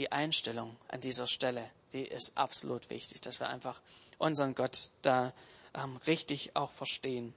[0.00, 3.80] die Einstellung an dieser Stelle, die ist absolut wichtig, dass wir einfach
[4.18, 5.32] unseren Gott da
[5.74, 7.34] ähm, richtig auch verstehen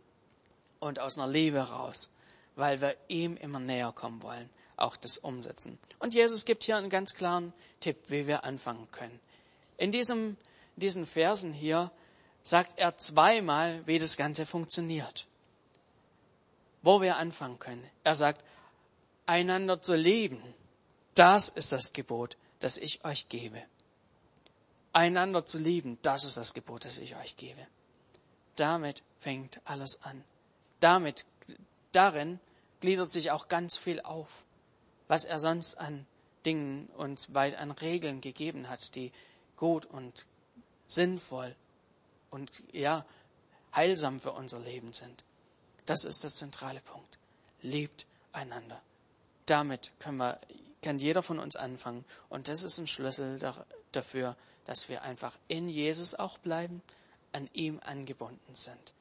[0.80, 2.10] und aus einer Liebe raus,
[2.56, 4.50] weil wir ihm immer näher kommen wollen,
[4.84, 5.80] auch das umsetzen.
[6.00, 9.20] Und Jesus gibt hier einen ganz klaren Tipp, wie wir anfangen können.
[9.78, 10.38] In diesem,
[10.76, 11.92] diesen Versen hier
[12.44, 15.28] sagt er zweimal, wie das Ganze funktioniert.
[16.82, 17.90] Wo wir anfangen können.
[18.04, 18.44] Er sagt,
[19.26, 20.42] einander zu lieben.
[21.16, 23.62] Das ist das Gebot das ich euch gebe.
[24.94, 27.68] Einander zu lieben, das ist das Gebot, das ich euch gebe.
[28.56, 30.24] Damit fängt alles an.
[30.80, 31.26] Damit,
[31.92, 32.40] darin
[32.80, 34.43] gliedert sich auch ganz viel auf,
[35.14, 36.08] was er sonst an
[36.44, 39.12] Dingen uns weit an Regeln gegeben hat, die
[39.58, 40.26] gut und
[40.88, 41.56] sinnvoll
[42.32, 43.06] und ja,
[43.76, 45.24] heilsam für unser Leben sind.
[45.86, 47.20] Das ist der zentrale Punkt.
[47.62, 48.82] Liebt einander.
[49.46, 50.40] Damit können wir
[50.82, 52.06] kann jeder von uns anfangen.
[52.30, 53.38] Und das ist ein Schlüssel
[53.92, 56.82] dafür, dass wir einfach in Jesus auch bleiben,
[57.34, 58.94] an ihm angebunden sind.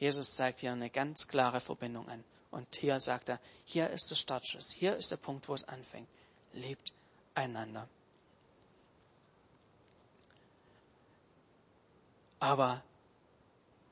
[0.00, 2.24] Jesus zeigt hier eine ganz klare Verbindung an.
[2.54, 6.06] Und hier sagt er, hier ist der Startschuss, hier ist der Punkt, wo es anfängt.
[6.52, 6.92] Lebt
[7.34, 7.88] einander.
[12.38, 12.84] Aber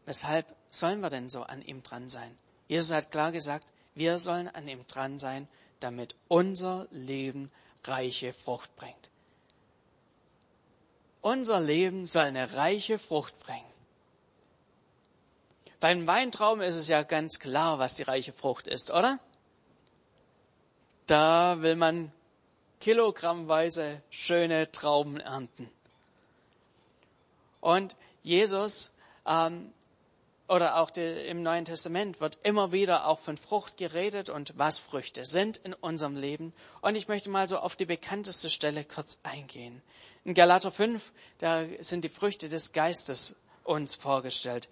[0.07, 2.39] weshalb sollen wir denn so an ihm dran sein?
[2.69, 5.49] Jesus hat klar gesagt, wir sollen an ihm dran sein,
[5.81, 7.51] damit unser Leben
[7.83, 9.11] reiche Frucht bringt.
[11.21, 13.72] Unser Leben soll eine reiche Frucht bringen.
[15.83, 19.19] Beim Weintraum ist es ja ganz klar, was die reiche Frucht ist, oder?
[21.09, 22.13] Da will man
[22.79, 25.69] kilogrammweise schöne Trauben ernten.
[27.61, 28.93] Und Jesus
[29.27, 29.73] ähm,
[30.47, 35.25] oder auch im Neuen Testament wird immer wieder auch von Frucht geredet und was Früchte
[35.25, 36.53] sind in unserem Leben.
[36.81, 39.83] Und ich möchte mal so auf die bekannteste Stelle kurz eingehen.
[40.25, 44.69] In Galater 5, da sind die Früchte des Geistes uns vorgestellt.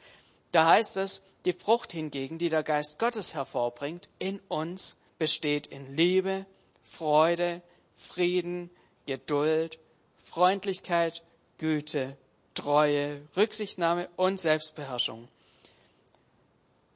[0.52, 5.94] Da heißt es, die Frucht hingegen, die der Geist Gottes hervorbringt, in uns besteht in
[5.94, 6.46] Liebe,
[6.82, 7.62] Freude,
[7.94, 8.70] Frieden,
[9.06, 9.78] Geduld,
[10.22, 11.22] Freundlichkeit,
[11.58, 12.16] Güte,
[12.54, 15.28] Treue, Rücksichtnahme und Selbstbeherrschung.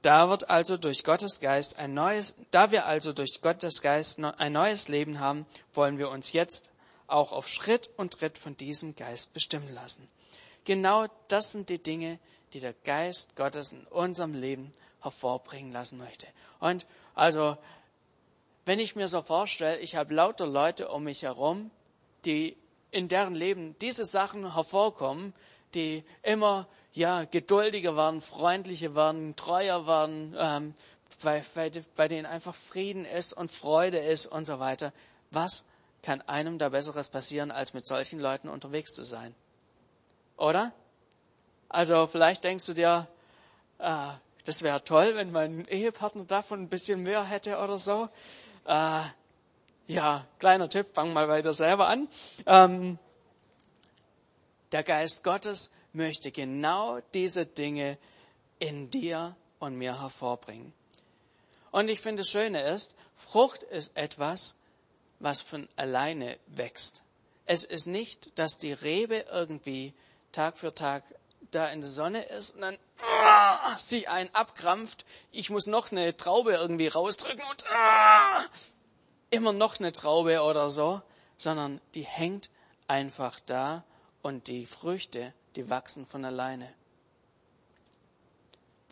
[0.03, 4.53] Da wird also durch Gottes Geist ein neues, da wir also durch Gottes Geist ein
[4.53, 6.73] neues Leben haben, wollen wir uns jetzt
[7.07, 10.07] auch auf Schritt und Tritt von diesem Geist bestimmen lassen.
[10.65, 12.19] Genau das sind die Dinge,
[12.55, 16.27] die der Geist Gottes in unserem Leben hervorbringen lassen möchte.
[16.61, 17.59] Und also,
[18.65, 21.71] wenn ich mir so vorstelle, ich habe lauter Leute um mich herum,
[22.25, 22.57] die
[22.91, 25.35] in deren Leben diese Sachen hervorkommen,
[25.75, 30.75] die immer ja geduldiger werden, freundlicher werden, treuer werden, ähm,
[31.23, 34.93] bei, bei, bei denen einfach Frieden ist und Freude ist und so weiter.
[35.31, 35.65] Was
[36.03, 39.35] kann einem da Besseres passieren, als mit solchen Leuten unterwegs zu sein?
[40.37, 40.73] Oder?
[41.75, 43.09] Also vielleicht denkst du dir,
[43.81, 44.11] äh,
[44.45, 48.09] das wäre toll, wenn mein Ehepartner davon ein bisschen mehr hätte oder so.
[48.65, 49.01] Äh,
[49.89, 52.07] ja, kleiner Tipp, fang mal weiter selber an.
[52.47, 52.97] Ähm,
[54.71, 57.99] der Geist Gottes möchte genau diese Dinge
[58.61, 60.73] in dir und mir hervorbringen.
[61.73, 64.55] Und ich finde, das Schöne ist, Frucht ist etwas,
[65.19, 67.03] was von alleine wächst.
[67.47, 69.93] Es ist nicht, dass die Rebe irgendwie
[70.31, 71.03] Tag für Tag
[71.55, 75.05] da in der Sonne ist und dann uh, sich einen abkrampft.
[75.31, 78.49] Ich muss noch eine Traube irgendwie rausdrücken und uh,
[79.31, 81.03] immer noch eine Traube oder so,
[81.37, 82.51] sondern die hängt
[82.89, 83.85] einfach da
[84.23, 86.73] und die Früchte, die wachsen von alleine.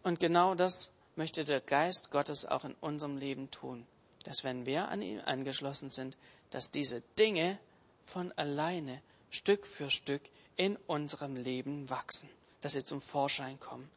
[0.03, 3.87] Und genau das möchte der Geist Gottes auch in unserem Leben tun,
[4.25, 6.16] dass wenn wir an ihn angeschlossen sind,
[6.51, 7.59] dass diese Dinge
[8.05, 10.22] von alleine Stück für Stück
[10.57, 12.29] in unserem Leben wachsen,
[12.62, 13.90] dass sie zum Vorschein kommen.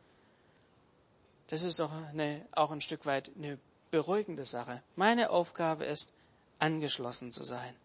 [1.48, 3.58] Das ist auch, eine, auch ein Stück weit eine
[3.92, 4.82] beruhigende Sache.
[4.96, 6.12] Meine Aufgabe ist,
[6.60, 7.76] angeschlossen zu sein.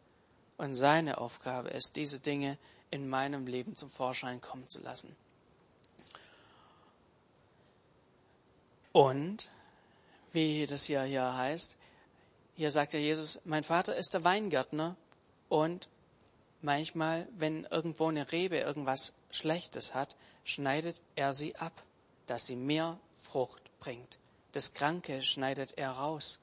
[0.57, 2.59] Und seine Aufgabe ist, diese Dinge
[2.91, 5.15] in meinem Leben zum Vorschein kommen zu lassen.
[8.93, 9.51] Und,
[10.33, 11.77] wie das hier, hier heißt,
[12.57, 14.97] hier sagt ja Jesus, mein Vater ist der Weingärtner
[15.49, 15.89] und
[16.63, 21.83] manchmal, wenn irgendwo eine Rebe irgendwas Schlechtes hat, schneidet er sie ab,
[22.27, 24.19] dass sie mehr Frucht bringt.
[24.53, 26.41] Das Kranke schneidet er raus.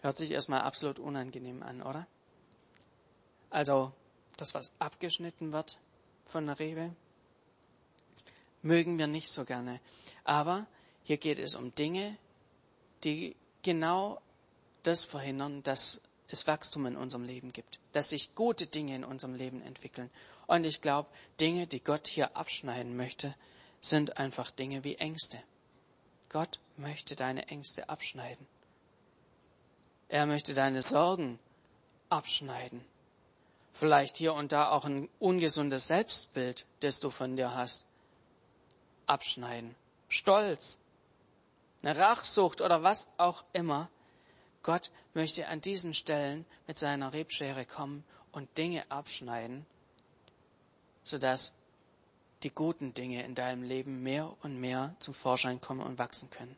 [0.00, 2.06] Hört sich erstmal absolut unangenehm an, oder?
[3.50, 3.92] Also
[4.36, 5.78] das, was abgeschnitten wird
[6.26, 6.94] von der Rebe,
[8.62, 9.80] mögen wir nicht so gerne.
[10.24, 10.66] Aber
[11.04, 12.16] hier geht es um Dinge,
[13.04, 14.20] die genau
[14.82, 16.00] das verhindern, dass
[16.34, 20.10] es Wachstum in unserem Leben gibt, dass sich gute Dinge in unserem Leben entwickeln.
[20.46, 21.08] Und ich glaube,
[21.40, 23.34] Dinge, die Gott hier abschneiden möchte,
[23.80, 25.42] sind einfach Dinge wie Ängste.
[26.28, 28.46] Gott möchte deine Ängste abschneiden.
[30.08, 31.38] Er möchte deine Sorgen
[32.08, 32.84] abschneiden.
[33.72, 37.84] Vielleicht hier und da auch ein ungesundes Selbstbild, das du von dir hast.
[39.06, 39.74] Abschneiden.
[40.08, 40.78] Stolz.
[41.82, 43.90] Eine Rachsucht oder was auch immer.
[44.64, 49.64] Gott möchte an diesen Stellen mit seiner Rebschere kommen und Dinge abschneiden,
[51.04, 51.52] sodass
[52.42, 56.56] die guten Dinge in deinem Leben mehr und mehr zum Vorschein kommen und wachsen können.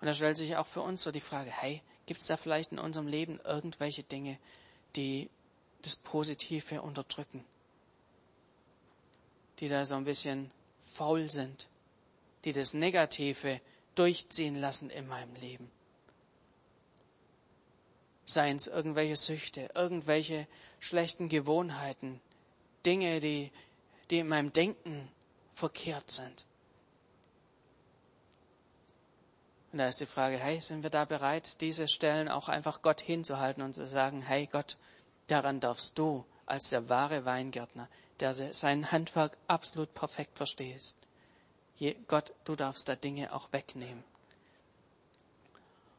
[0.00, 2.72] Und da stellt sich auch für uns so die Frage, hey, gibt es da vielleicht
[2.72, 4.38] in unserem Leben irgendwelche Dinge,
[4.96, 5.28] die
[5.82, 7.44] das Positive unterdrücken,
[9.58, 11.68] die da so ein bisschen faul sind,
[12.46, 13.60] die das Negative
[13.94, 15.70] durchziehen lassen in meinem Leben?
[18.30, 20.46] Seien es irgendwelche Süchte, irgendwelche
[20.78, 22.20] schlechten Gewohnheiten,
[22.86, 23.50] Dinge, die,
[24.10, 25.08] die in meinem Denken
[25.54, 26.46] verkehrt sind.
[29.72, 33.00] Und da ist die Frage, hey, sind wir da bereit, diese Stellen auch einfach Gott
[33.00, 34.76] hinzuhalten und zu sagen, hey Gott,
[35.28, 37.88] daran darfst du als der wahre Weingärtner,
[38.18, 40.96] der sein Handwerk absolut perfekt verstehst.
[42.08, 44.04] Gott, du darfst da Dinge auch wegnehmen.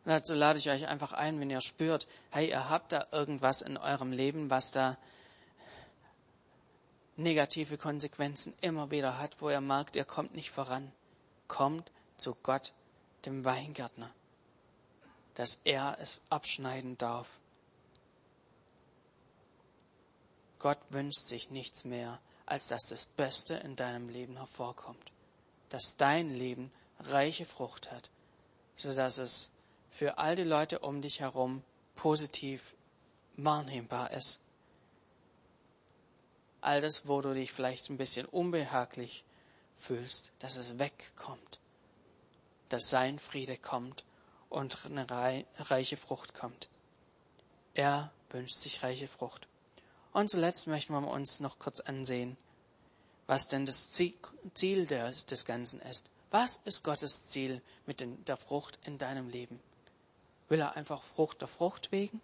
[0.03, 3.61] Und dazu lade ich euch einfach ein, wenn ihr spürt, hey, ihr habt da irgendwas
[3.61, 4.97] in eurem Leben, was da
[7.17, 10.91] negative Konsequenzen immer wieder hat, wo ihr merkt, ihr kommt nicht voran.
[11.47, 12.73] Kommt zu Gott,
[13.25, 14.11] dem Weingärtner,
[15.35, 17.27] dass er es abschneiden darf.
[20.57, 25.11] Gott wünscht sich nichts mehr, als dass das Beste in deinem Leben hervorkommt,
[25.69, 28.09] dass dein Leben reiche Frucht hat,
[28.75, 29.51] so dass es
[29.91, 31.61] für all die Leute um dich herum
[31.95, 32.73] positiv
[33.37, 34.39] wahrnehmbar ist.
[36.61, 39.23] All das, wo du dich vielleicht ein bisschen unbehaglich
[39.75, 41.59] fühlst, dass es wegkommt,
[42.69, 44.05] dass sein Friede kommt
[44.49, 45.07] und eine
[45.57, 46.69] reiche Frucht kommt.
[47.73, 49.47] Er wünscht sich reiche Frucht.
[50.13, 52.37] Und zuletzt möchten wir uns noch kurz ansehen,
[53.27, 56.09] was denn das Ziel des Ganzen ist.
[56.31, 59.59] Was ist Gottes Ziel mit der Frucht in deinem Leben?
[60.51, 62.19] Will er einfach Frucht der Frucht wegen?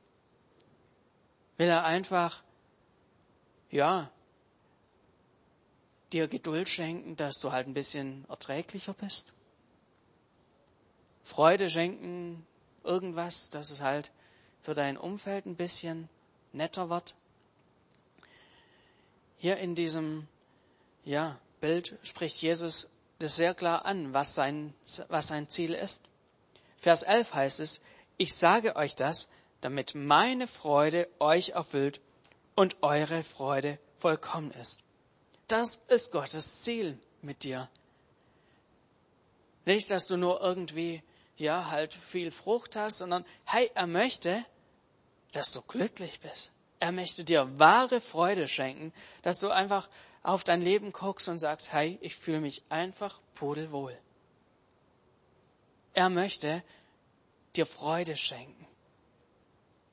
[1.56, 2.44] Will er einfach,
[3.72, 4.12] ja,
[6.12, 9.32] dir Geduld schenken, dass du halt ein bisschen erträglicher bist?
[11.24, 12.46] Freude schenken,
[12.84, 14.12] irgendwas, dass es halt
[14.62, 16.10] für dein Umfeld ein bisschen
[16.52, 17.16] netter wird?
[19.38, 20.28] Hier in diesem
[21.06, 24.74] ja, Bild spricht Jesus das sehr klar an, was sein,
[25.08, 26.04] was sein Ziel ist.
[26.78, 27.80] Vers 11 heißt es,
[28.18, 29.30] ich sage euch das,
[29.62, 32.02] damit meine Freude euch erfüllt
[32.56, 34.82] und eure Freude vollkommen ist.
[35.48, 37.70] Das ist Gottes Ziel mit dir.
[39.66, 41.04] Nicht, dass du nur irgendwie,
[41.36, 44.46] ja, halt viel Frucht hast, sondern, hey, er möchte,
[45.32, 46.54] dass du glücklich bist.
[46.80, 48.94] Er möchte dir wahre Freude schenken,
[49.24, 49.90] dass du einfach
[50.24, 53.98] auf dein Leben guckst und sagst, hey, ich fühle mich einfach pudelwohl.
[55.94, 56.64] Er möchte
[57.58, 58.66] dir Freude schenken.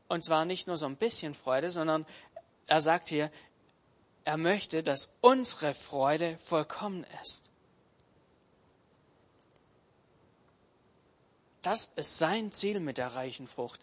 [0.08, 2.06] Und zwar nicht nur so ein bisschen Freude, sondern
[2.66, 3.30] er sagt hier,
[4.24, 7.50] er möchte, dass unsere Freude vollkommen ist.
[11.62, 13.80] Das ist sein Ziel mit der reichen Frucht.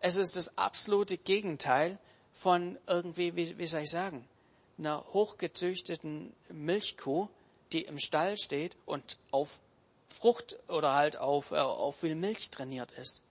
[0.00, 1.98] Es ist das absolute Gegenteil
[2.32, 4.26] von irgendwie, wie, wie soll ich sagen,
[4.78, 7.28] einer hochgezüchteten Milchkuh,
[7.72, 9.60] die im Stall steht und auf
[10.12, 13.22] Frucht oder halt auf, äh, auf viel Milch trainiert ist.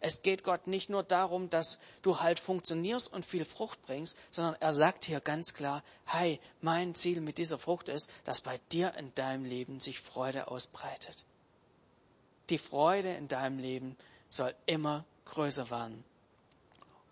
[0.00, 4.54] Es geht Gott nicht nur darum, dass du halt funktionierst und viel Frucht bringst, sondern
[4.60, 8.94] er sagt hier ganz klar, hey, mein Ziel mit dieser Frucht ist, dass bei dir
[8.94, 11.24] in deinem Leben sich Freude ausbreitet.
[12.50, 13.96] Die Freude in deinem Leben
[14.28, 16.04] soll immer größer werden.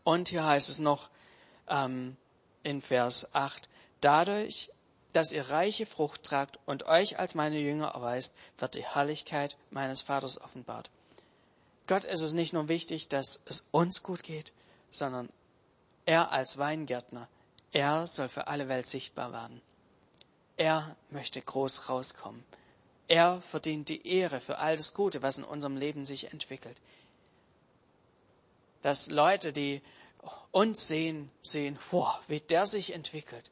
[0.05, 1.09] Und hier heißt es noch
[1.69, 2.17] ähm,
[2.63, 3.69] in Vers 8,
[4.01, 4.71] dadurch,
[5.15, 10.03] dass ihr reiche Frucht tragt und euch als meine Jünger erweist, wird die Herrlichkeit meines
[10.03, 10.91] Vaters offenbart.
[11.87, 14.53] Gott ist es nicht nur wichtig, dass es uns gut geht,
[14.91, 15.31] sondern
[16.05, 17.29] er als Weingärtner,
[17.73, 19.63] er soll für alle Welt sichtbar werden.
[20.57, 22.45] Er möchte groß rauskommen.
[23.09, 26.81] Er verdient die Ehre für all das Gute, was in unserem Leben sich entwickelt
[28.85, 29.81] dass Leute, die
[30.51, 33.51] uns sehen, sehen, wow, wie der sich entwickelt.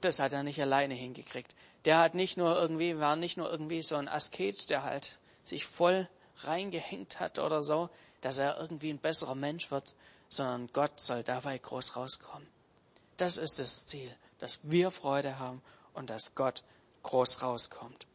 [0.00, 1.54] Das hat er nicht alleine hingekriegt.
[1.84, 5.66] Der hat nicht nur irgendwie, war nicht nur irgendwie so ein Asket, der halt sich
[5.66, 7.90] voll reingehängt hat oder so,
[8.20, 9.94] dass er irgendwie ein besserer Mensch wird,
[10.28, 12.46] sondern Gott soll dabei groß rauskommen.
[13.16, 15.62] Das ist das Ziel, dass wir Freude haben
[15.94, 16.62] und dass Gott
[17.02, 18.06] groß rauskommt.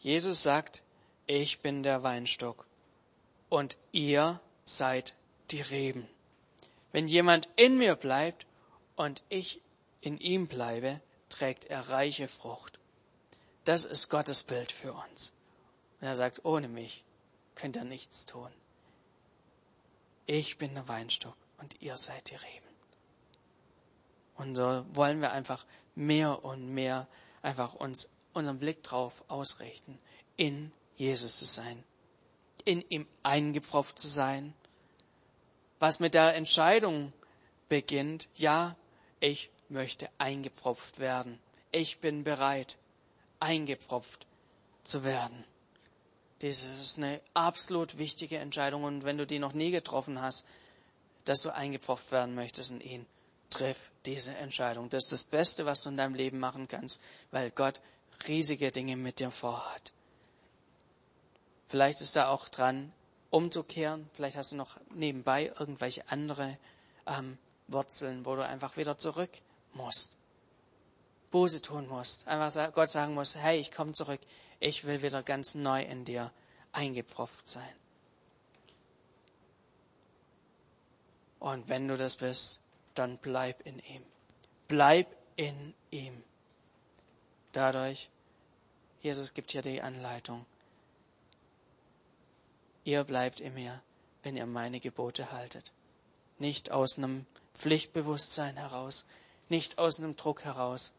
[0.00, 0.82] Jesus sagt,
[1.26, 2.66] ich bin der Weinstock
[3.48, 5.14] und ihr seid
[5.50, 6.08] die Reben.
[6.92, 8.46] Wenn jemand in mir bleibt
[8.96, 9.60] und ich
[10.06, 12.78] in ihm bleibe, trägt er reiche Frucht.
[13.64, 15.34] Das ist Gottes Bild für uns.
[16.00, 17.04] Und er sagt, ohne mich
[17.54, 18.50] könnt ihr nichts tun.
[20.26, 22.66] Ich bin der Weinstock und ihr seid die Reben.
[24.36, 27.08] Und so wollen wir einfach mehr und mehr
[27.42, 29.98] einfach uns unseren Blick drauf ausrichten,
[30.36, 31.82] in Jesus zu sein
[32.66, 34.52] in ihm eingepfropft zu sein.
[35.78, 37.12] Was mit der Entscheidung
[37.68, 38.72] beginnt, ja,
[39.20, 41.38] ich möchte eingepfropft werden.
[41.72, 42.78] Ich bin bereit,
[43.40, 44.26] eingepfropft
[44.84, 45.44] zu werden.
[46.40, 50.44] Das ist eine absolut wichtige Entscheidung und wenn du die noch nie getroffen hast,
[51.24, 53.06] dass du eingepfropft werden möchtest in ihn,
[53.50, 54.90] triff diese Entscheidung.
[54.90, 57.00] Das ist das Beste, was du in deinem Leben machen kannst,
[57.30, 57.80] weil Gott
[58.28, 59.92] riesige Dinge mit dir vorhat.
[61.68, 62.92] Vielleicht ist da auch dran,
[63.30, 64.08] umzukehren.
[64.14, 66.58] Vielleicht hast du noch nebenbei irgendwelche andere
[67.06, 69.30] ähm, Wurzeln, wo du einfach wieder zurück
[69.76, 70.16] musst.
[71.30, 72.26] Buße tun musst.
[72.26, 74.20] Einfach Gott sagen muss, hey, ich komme zurück.
[74.58, 76.32] Ich will wieder ganz neu in dir
[76.72, 77.74] eingepfropft sein.
[81.38, 82.60] Und wenn du das bist,
[82.94, 84.02] dann bleib in ihm.
[84.68, 85.06] Bleib
[85.36, 86.24] in ihm.
[87.52, 88.10] Dadurch,
[89.00, 90.44] Jesus gibt hier die Anleitung,
[92.84, 93.82] ihr bleibt in mir,
[94.22, 95.72] wenn ihr meine Gebote haltet.
[96.38, 99.06] Nicht aus einem Pflichtbewusstsein heraus,
[99.48, 100.92] nicht aus einem Druck heraus,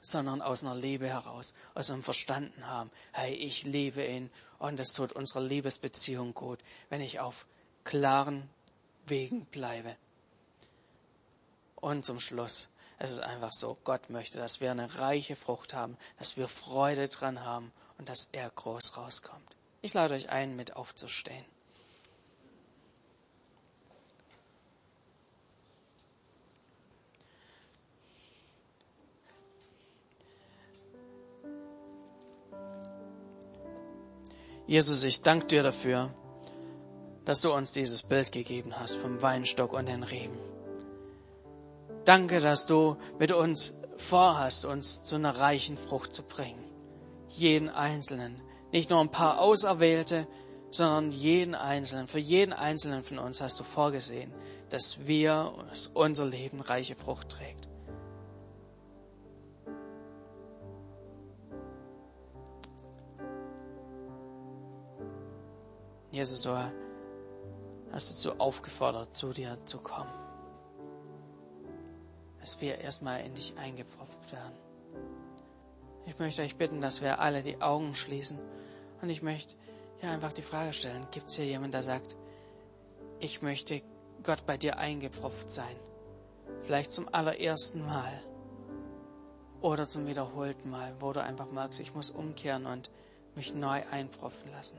[0.00, 4.92] sondern aus einer Liebe heraus, aus einem Verstanden haben, hey, ich liebe ihn und es
[4.92, 6.60] tut unserer Liebesbeziehung gut,
[6.90, 7.46] wenn ich auf
[7.84, 8.48] klaren
[9.06, 9.96] Wegen bleibe.
[11.76, 12.68] Und zum Schluss,
[12.98, 17.08] es ist einfach so, Gott möchte, dass wir eine reiche Frucht haben, dass wir Freude
[17.08, 19.56] dran haben und dass er groß rauskommt.
[19.82, 21.44] Ich lade euch ein, mit aufzustehen.
[34.66, 36.10] Jesus, ich danke dir dafür,
[37.26, 40.38] dass du uns dieses Bild gegeben hast vom Weinstock und den Reben.
[42.04, 46.64] Danke, dass du mit uns vorhast, uns zu einer reichen Frucht zu bringen.
[47.28, 48.40] Jeden Einzelnen.
[48.72, 50.26] Nicht nur ein paar Auserwählte,
[50.70, 52.08] sondern jeden Einzelnen.
[52.08, 54.32] Für jeden Einzelnen von uns hast du vorgesehen,
[54.70, 57.68] dass wir, dass unser Leben reiche Frucht trägt.
[66.14, 66.56] Jesus, du
[67.90, 70.12] hast dazu aufgefordert, zu dir zu kommen.
[72.38, 74.54] Dass wir erstmal in dich eingepfropft werden.
[76.06, 78.38] Ich möchte euch bitten, dass wir alle die Augen schließen.
[79.02, 79.56] Und ich möchte
[80.02, 82.16] ja einfach die Frage stellen, gibt es hier jemanden, der sagt,
[83.18, 83.82] ich möchte
[84.22, 85.76] Gott bei dir eingepfropft sein?
[86.62, 88.22] Vielleicht zum allerersten Mal
[89.60, 92.88] oder zum wiederholten Mal, wo du einfach merkst, ich muss umkehren und
[93.34, 94.78] mich neu einpfropfen lassen.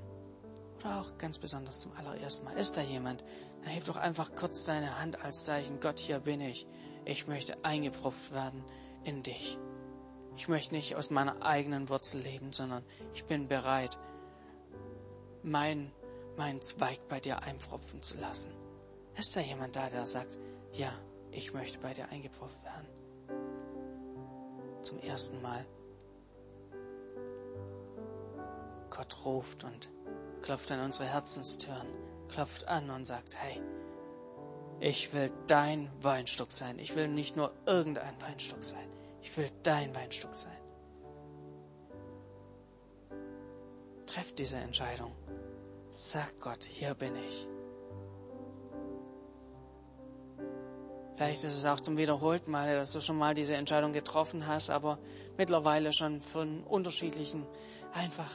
[0.85, 2.55] Oder auch ganz besonders zum allerersten Mal.
[2.57, 3.23] Ist da jemand?
[3.63, 5.79] Dann heb doch einfach kurz deine Hand als Zeichen.
[5.79, 6.67] Gott, hier bin ich.
[7.05, 8.63] Ich möchte eingepfropft werden
[9.03, 9.57] in dich.
[10.37, 12.83] Ich möchte nicht aus meiner eigenen Wurzel leben, sondern
[13.15, 13.97] ich bin bereit,
[15.41, 15.91] mein,
[16.37, 18.51] mein Zweig bei dir einpfropfen zu lassen.
[19.15, 20.37] Ist da jemand da, der sagt,
[20.71, 20.91] ja,
[21.31, 22.87] ich möchte bei dir eingepfropft werden?
[24.83, 25.65] Zum ersten Mal.
[28.91, 29.89] Gott ruft und
[30.45, 31.87] klopft an unsere Herzenstüren,
[32.29, 33.61] klopft an und sagt, hey,
[34.79, 36.77] ich will dein Weinstock sein.
[36.79, 38.87] Ich will nicht nur irgendein Weinstock sein.
[39.21, 40.53] Ich will dein Weinstock sein.
[44.05, 45.13] Treff diese Entscheidung.
[45.89, 47.47] Sag Gott, hier bin ich.
[51.15, 54.69] Vielleicht ist es auch zum wiederholten Mal, dass du schon mal diese Entscheidung getroffen hast,
[54.69, 54.99] aber
[55.37, 57.47] mittlerweile schon von unterschiedlichen,
[57.93, 58.31] einfach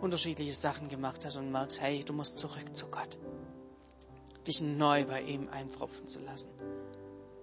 [0.00, 3.18] unterschiedliche Sachen gemacht hast und merkst, hey, du musst zurück zu Gott.
[4.46, 6.50] Dich neu bei ihm einpfropfen zu lassen.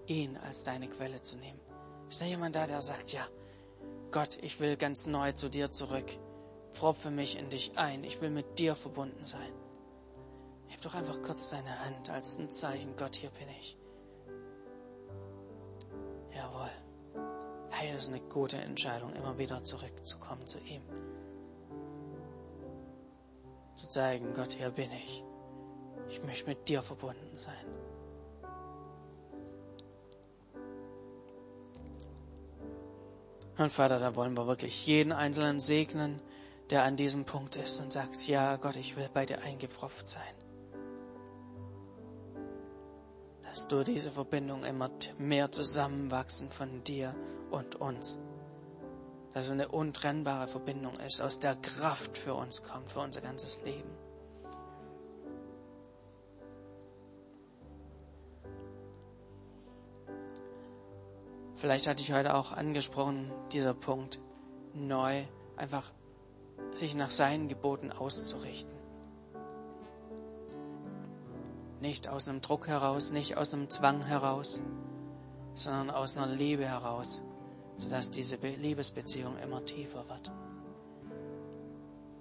[0.06, 1.60] Ihn als deine Quelle zu nehmen.
[2.10, 3.28] Ist da jemand da, der sagt, ja,
[4.12, 6.06] Gott, ich will ganz neu zu dir zurück.
[6.72, 8.04] Pfropfe mich in dich ein.
[8.04, 9.52] Ich will mit dir verbunden sein.
[10.68, 12.96] Heb doch einfach kurz deine Hand als ein Zeichen.
[12.96, 13.78] Gott, hier bin ich.
[16.36, 16.72] Jawohl.
[17.70, 20.84] Hey, das ist eine gute Entscheidung, immer wieder zurückzukommen zu ihm
[23.76, 25.24] zu zeigen, Gott, hier bin ich.
[26.10, 27.66] Ich möchte mit dir verbunden sein.
[33.58, 36.20] Und Vater, da wollen wir wirklich jeden Einzelnen segnen,
[36.72, 40.34] der an diesem Punkt ist und sagt, ja Gott, ich will bei dir eingepfropft sein.
[43.44, 47.14] Dass du diese Verbindung immer mehr zusammenwachsen von dir
[47.52, 48.20] und uns
[49.34, 53.62] dass es eine untrennbare Verbindung ist, aus der Kraft für uns kommt, für unser ganzes
[53.64, 53.90] Leben.
[61.56, 64.20] Vielleicht hatte ich heute auch angesprochen, dieser Punkt,
[64.74, 65.24] neu
[65.58, 65.92] einfach
[66.72, 68.74] sich nach seinen Geboten auszurichten.
[71.80, 74.62] Nicht aus einem Druck heraus, nicht aus einem Zwang heraus,
[75.54, 77.24] sondern aus einer Liebe heraus
[77.82, 80.32] sodass diese Liebesbeziehung immer tiefer wird.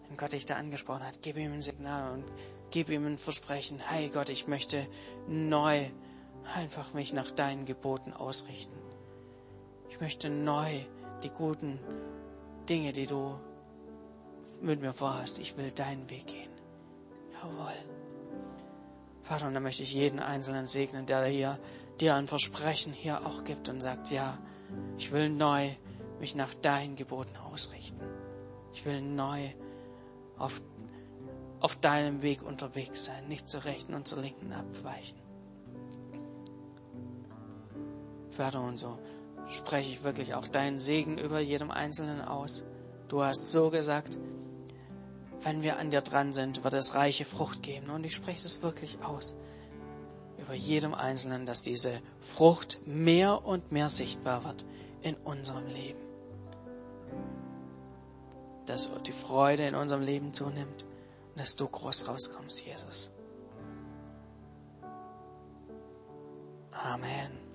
[0.08, 2.24] Wenn Gott dich da angesprochen hat, gib ihm ein Signal und
[2.70, 3.78] gib ihm ein Versprechen.
[3.78, 4.86] Hey Gott, ich möchte
[5.28, 5.84] neu
[6.54, 8.76] einfach mich nach deinen Geboten ausrichten.
[9.90, 10.80] Ich möchte neu
[11.22, 11.78] die guten
[12.68, 13.38] Dinge, die du
[14.62, 16.50] mit mir vorhast, ich will deinen Weg gehen.
[17.32, 17.74] Jawohl.
[19.22, 21.58] Vater, und da möchte ich jeden Einzelnen segnen, der hier
[22.00, 24.38] dir ein Versprechen hier auch gibt und sagt, ja,
[24.98, 25.70] ich will neu
[26.20, 28.00] mich nach deinen Geboten ausrichten.
[28.72, 29.50] Ich will neu
[30.36, 30.60] auf,
[31.60, 35.18] auf deinem Weg unterwegs sein, nicht zur rechten und zur linken abweichen.
[38.28, 38.98] Vater, und so
[39.48, 42.64] spreche ich wirklich auch deinen Segen über jedem Einzelnen aus.
[43.08, 44.18] Du hast so gesagt,
[45.42, 47.90] wenn wir an dir dran sind, wird es reiche Frucht geben.
[47.90, 49.36] Und ich spreche es wirklich aus
[50.50, 54.64] über jedem Einzelnen, dass diese Frucht mehr und mehr sichtbar wird
[55.00, 56.00] in unserem Leben.
[58.66, 60.84] Dass die Freude in unserem Leben zunimmt
[61.30, 63.12] und dass du groß rauskommst, Jesus.
[66.72, 67.49] Amen.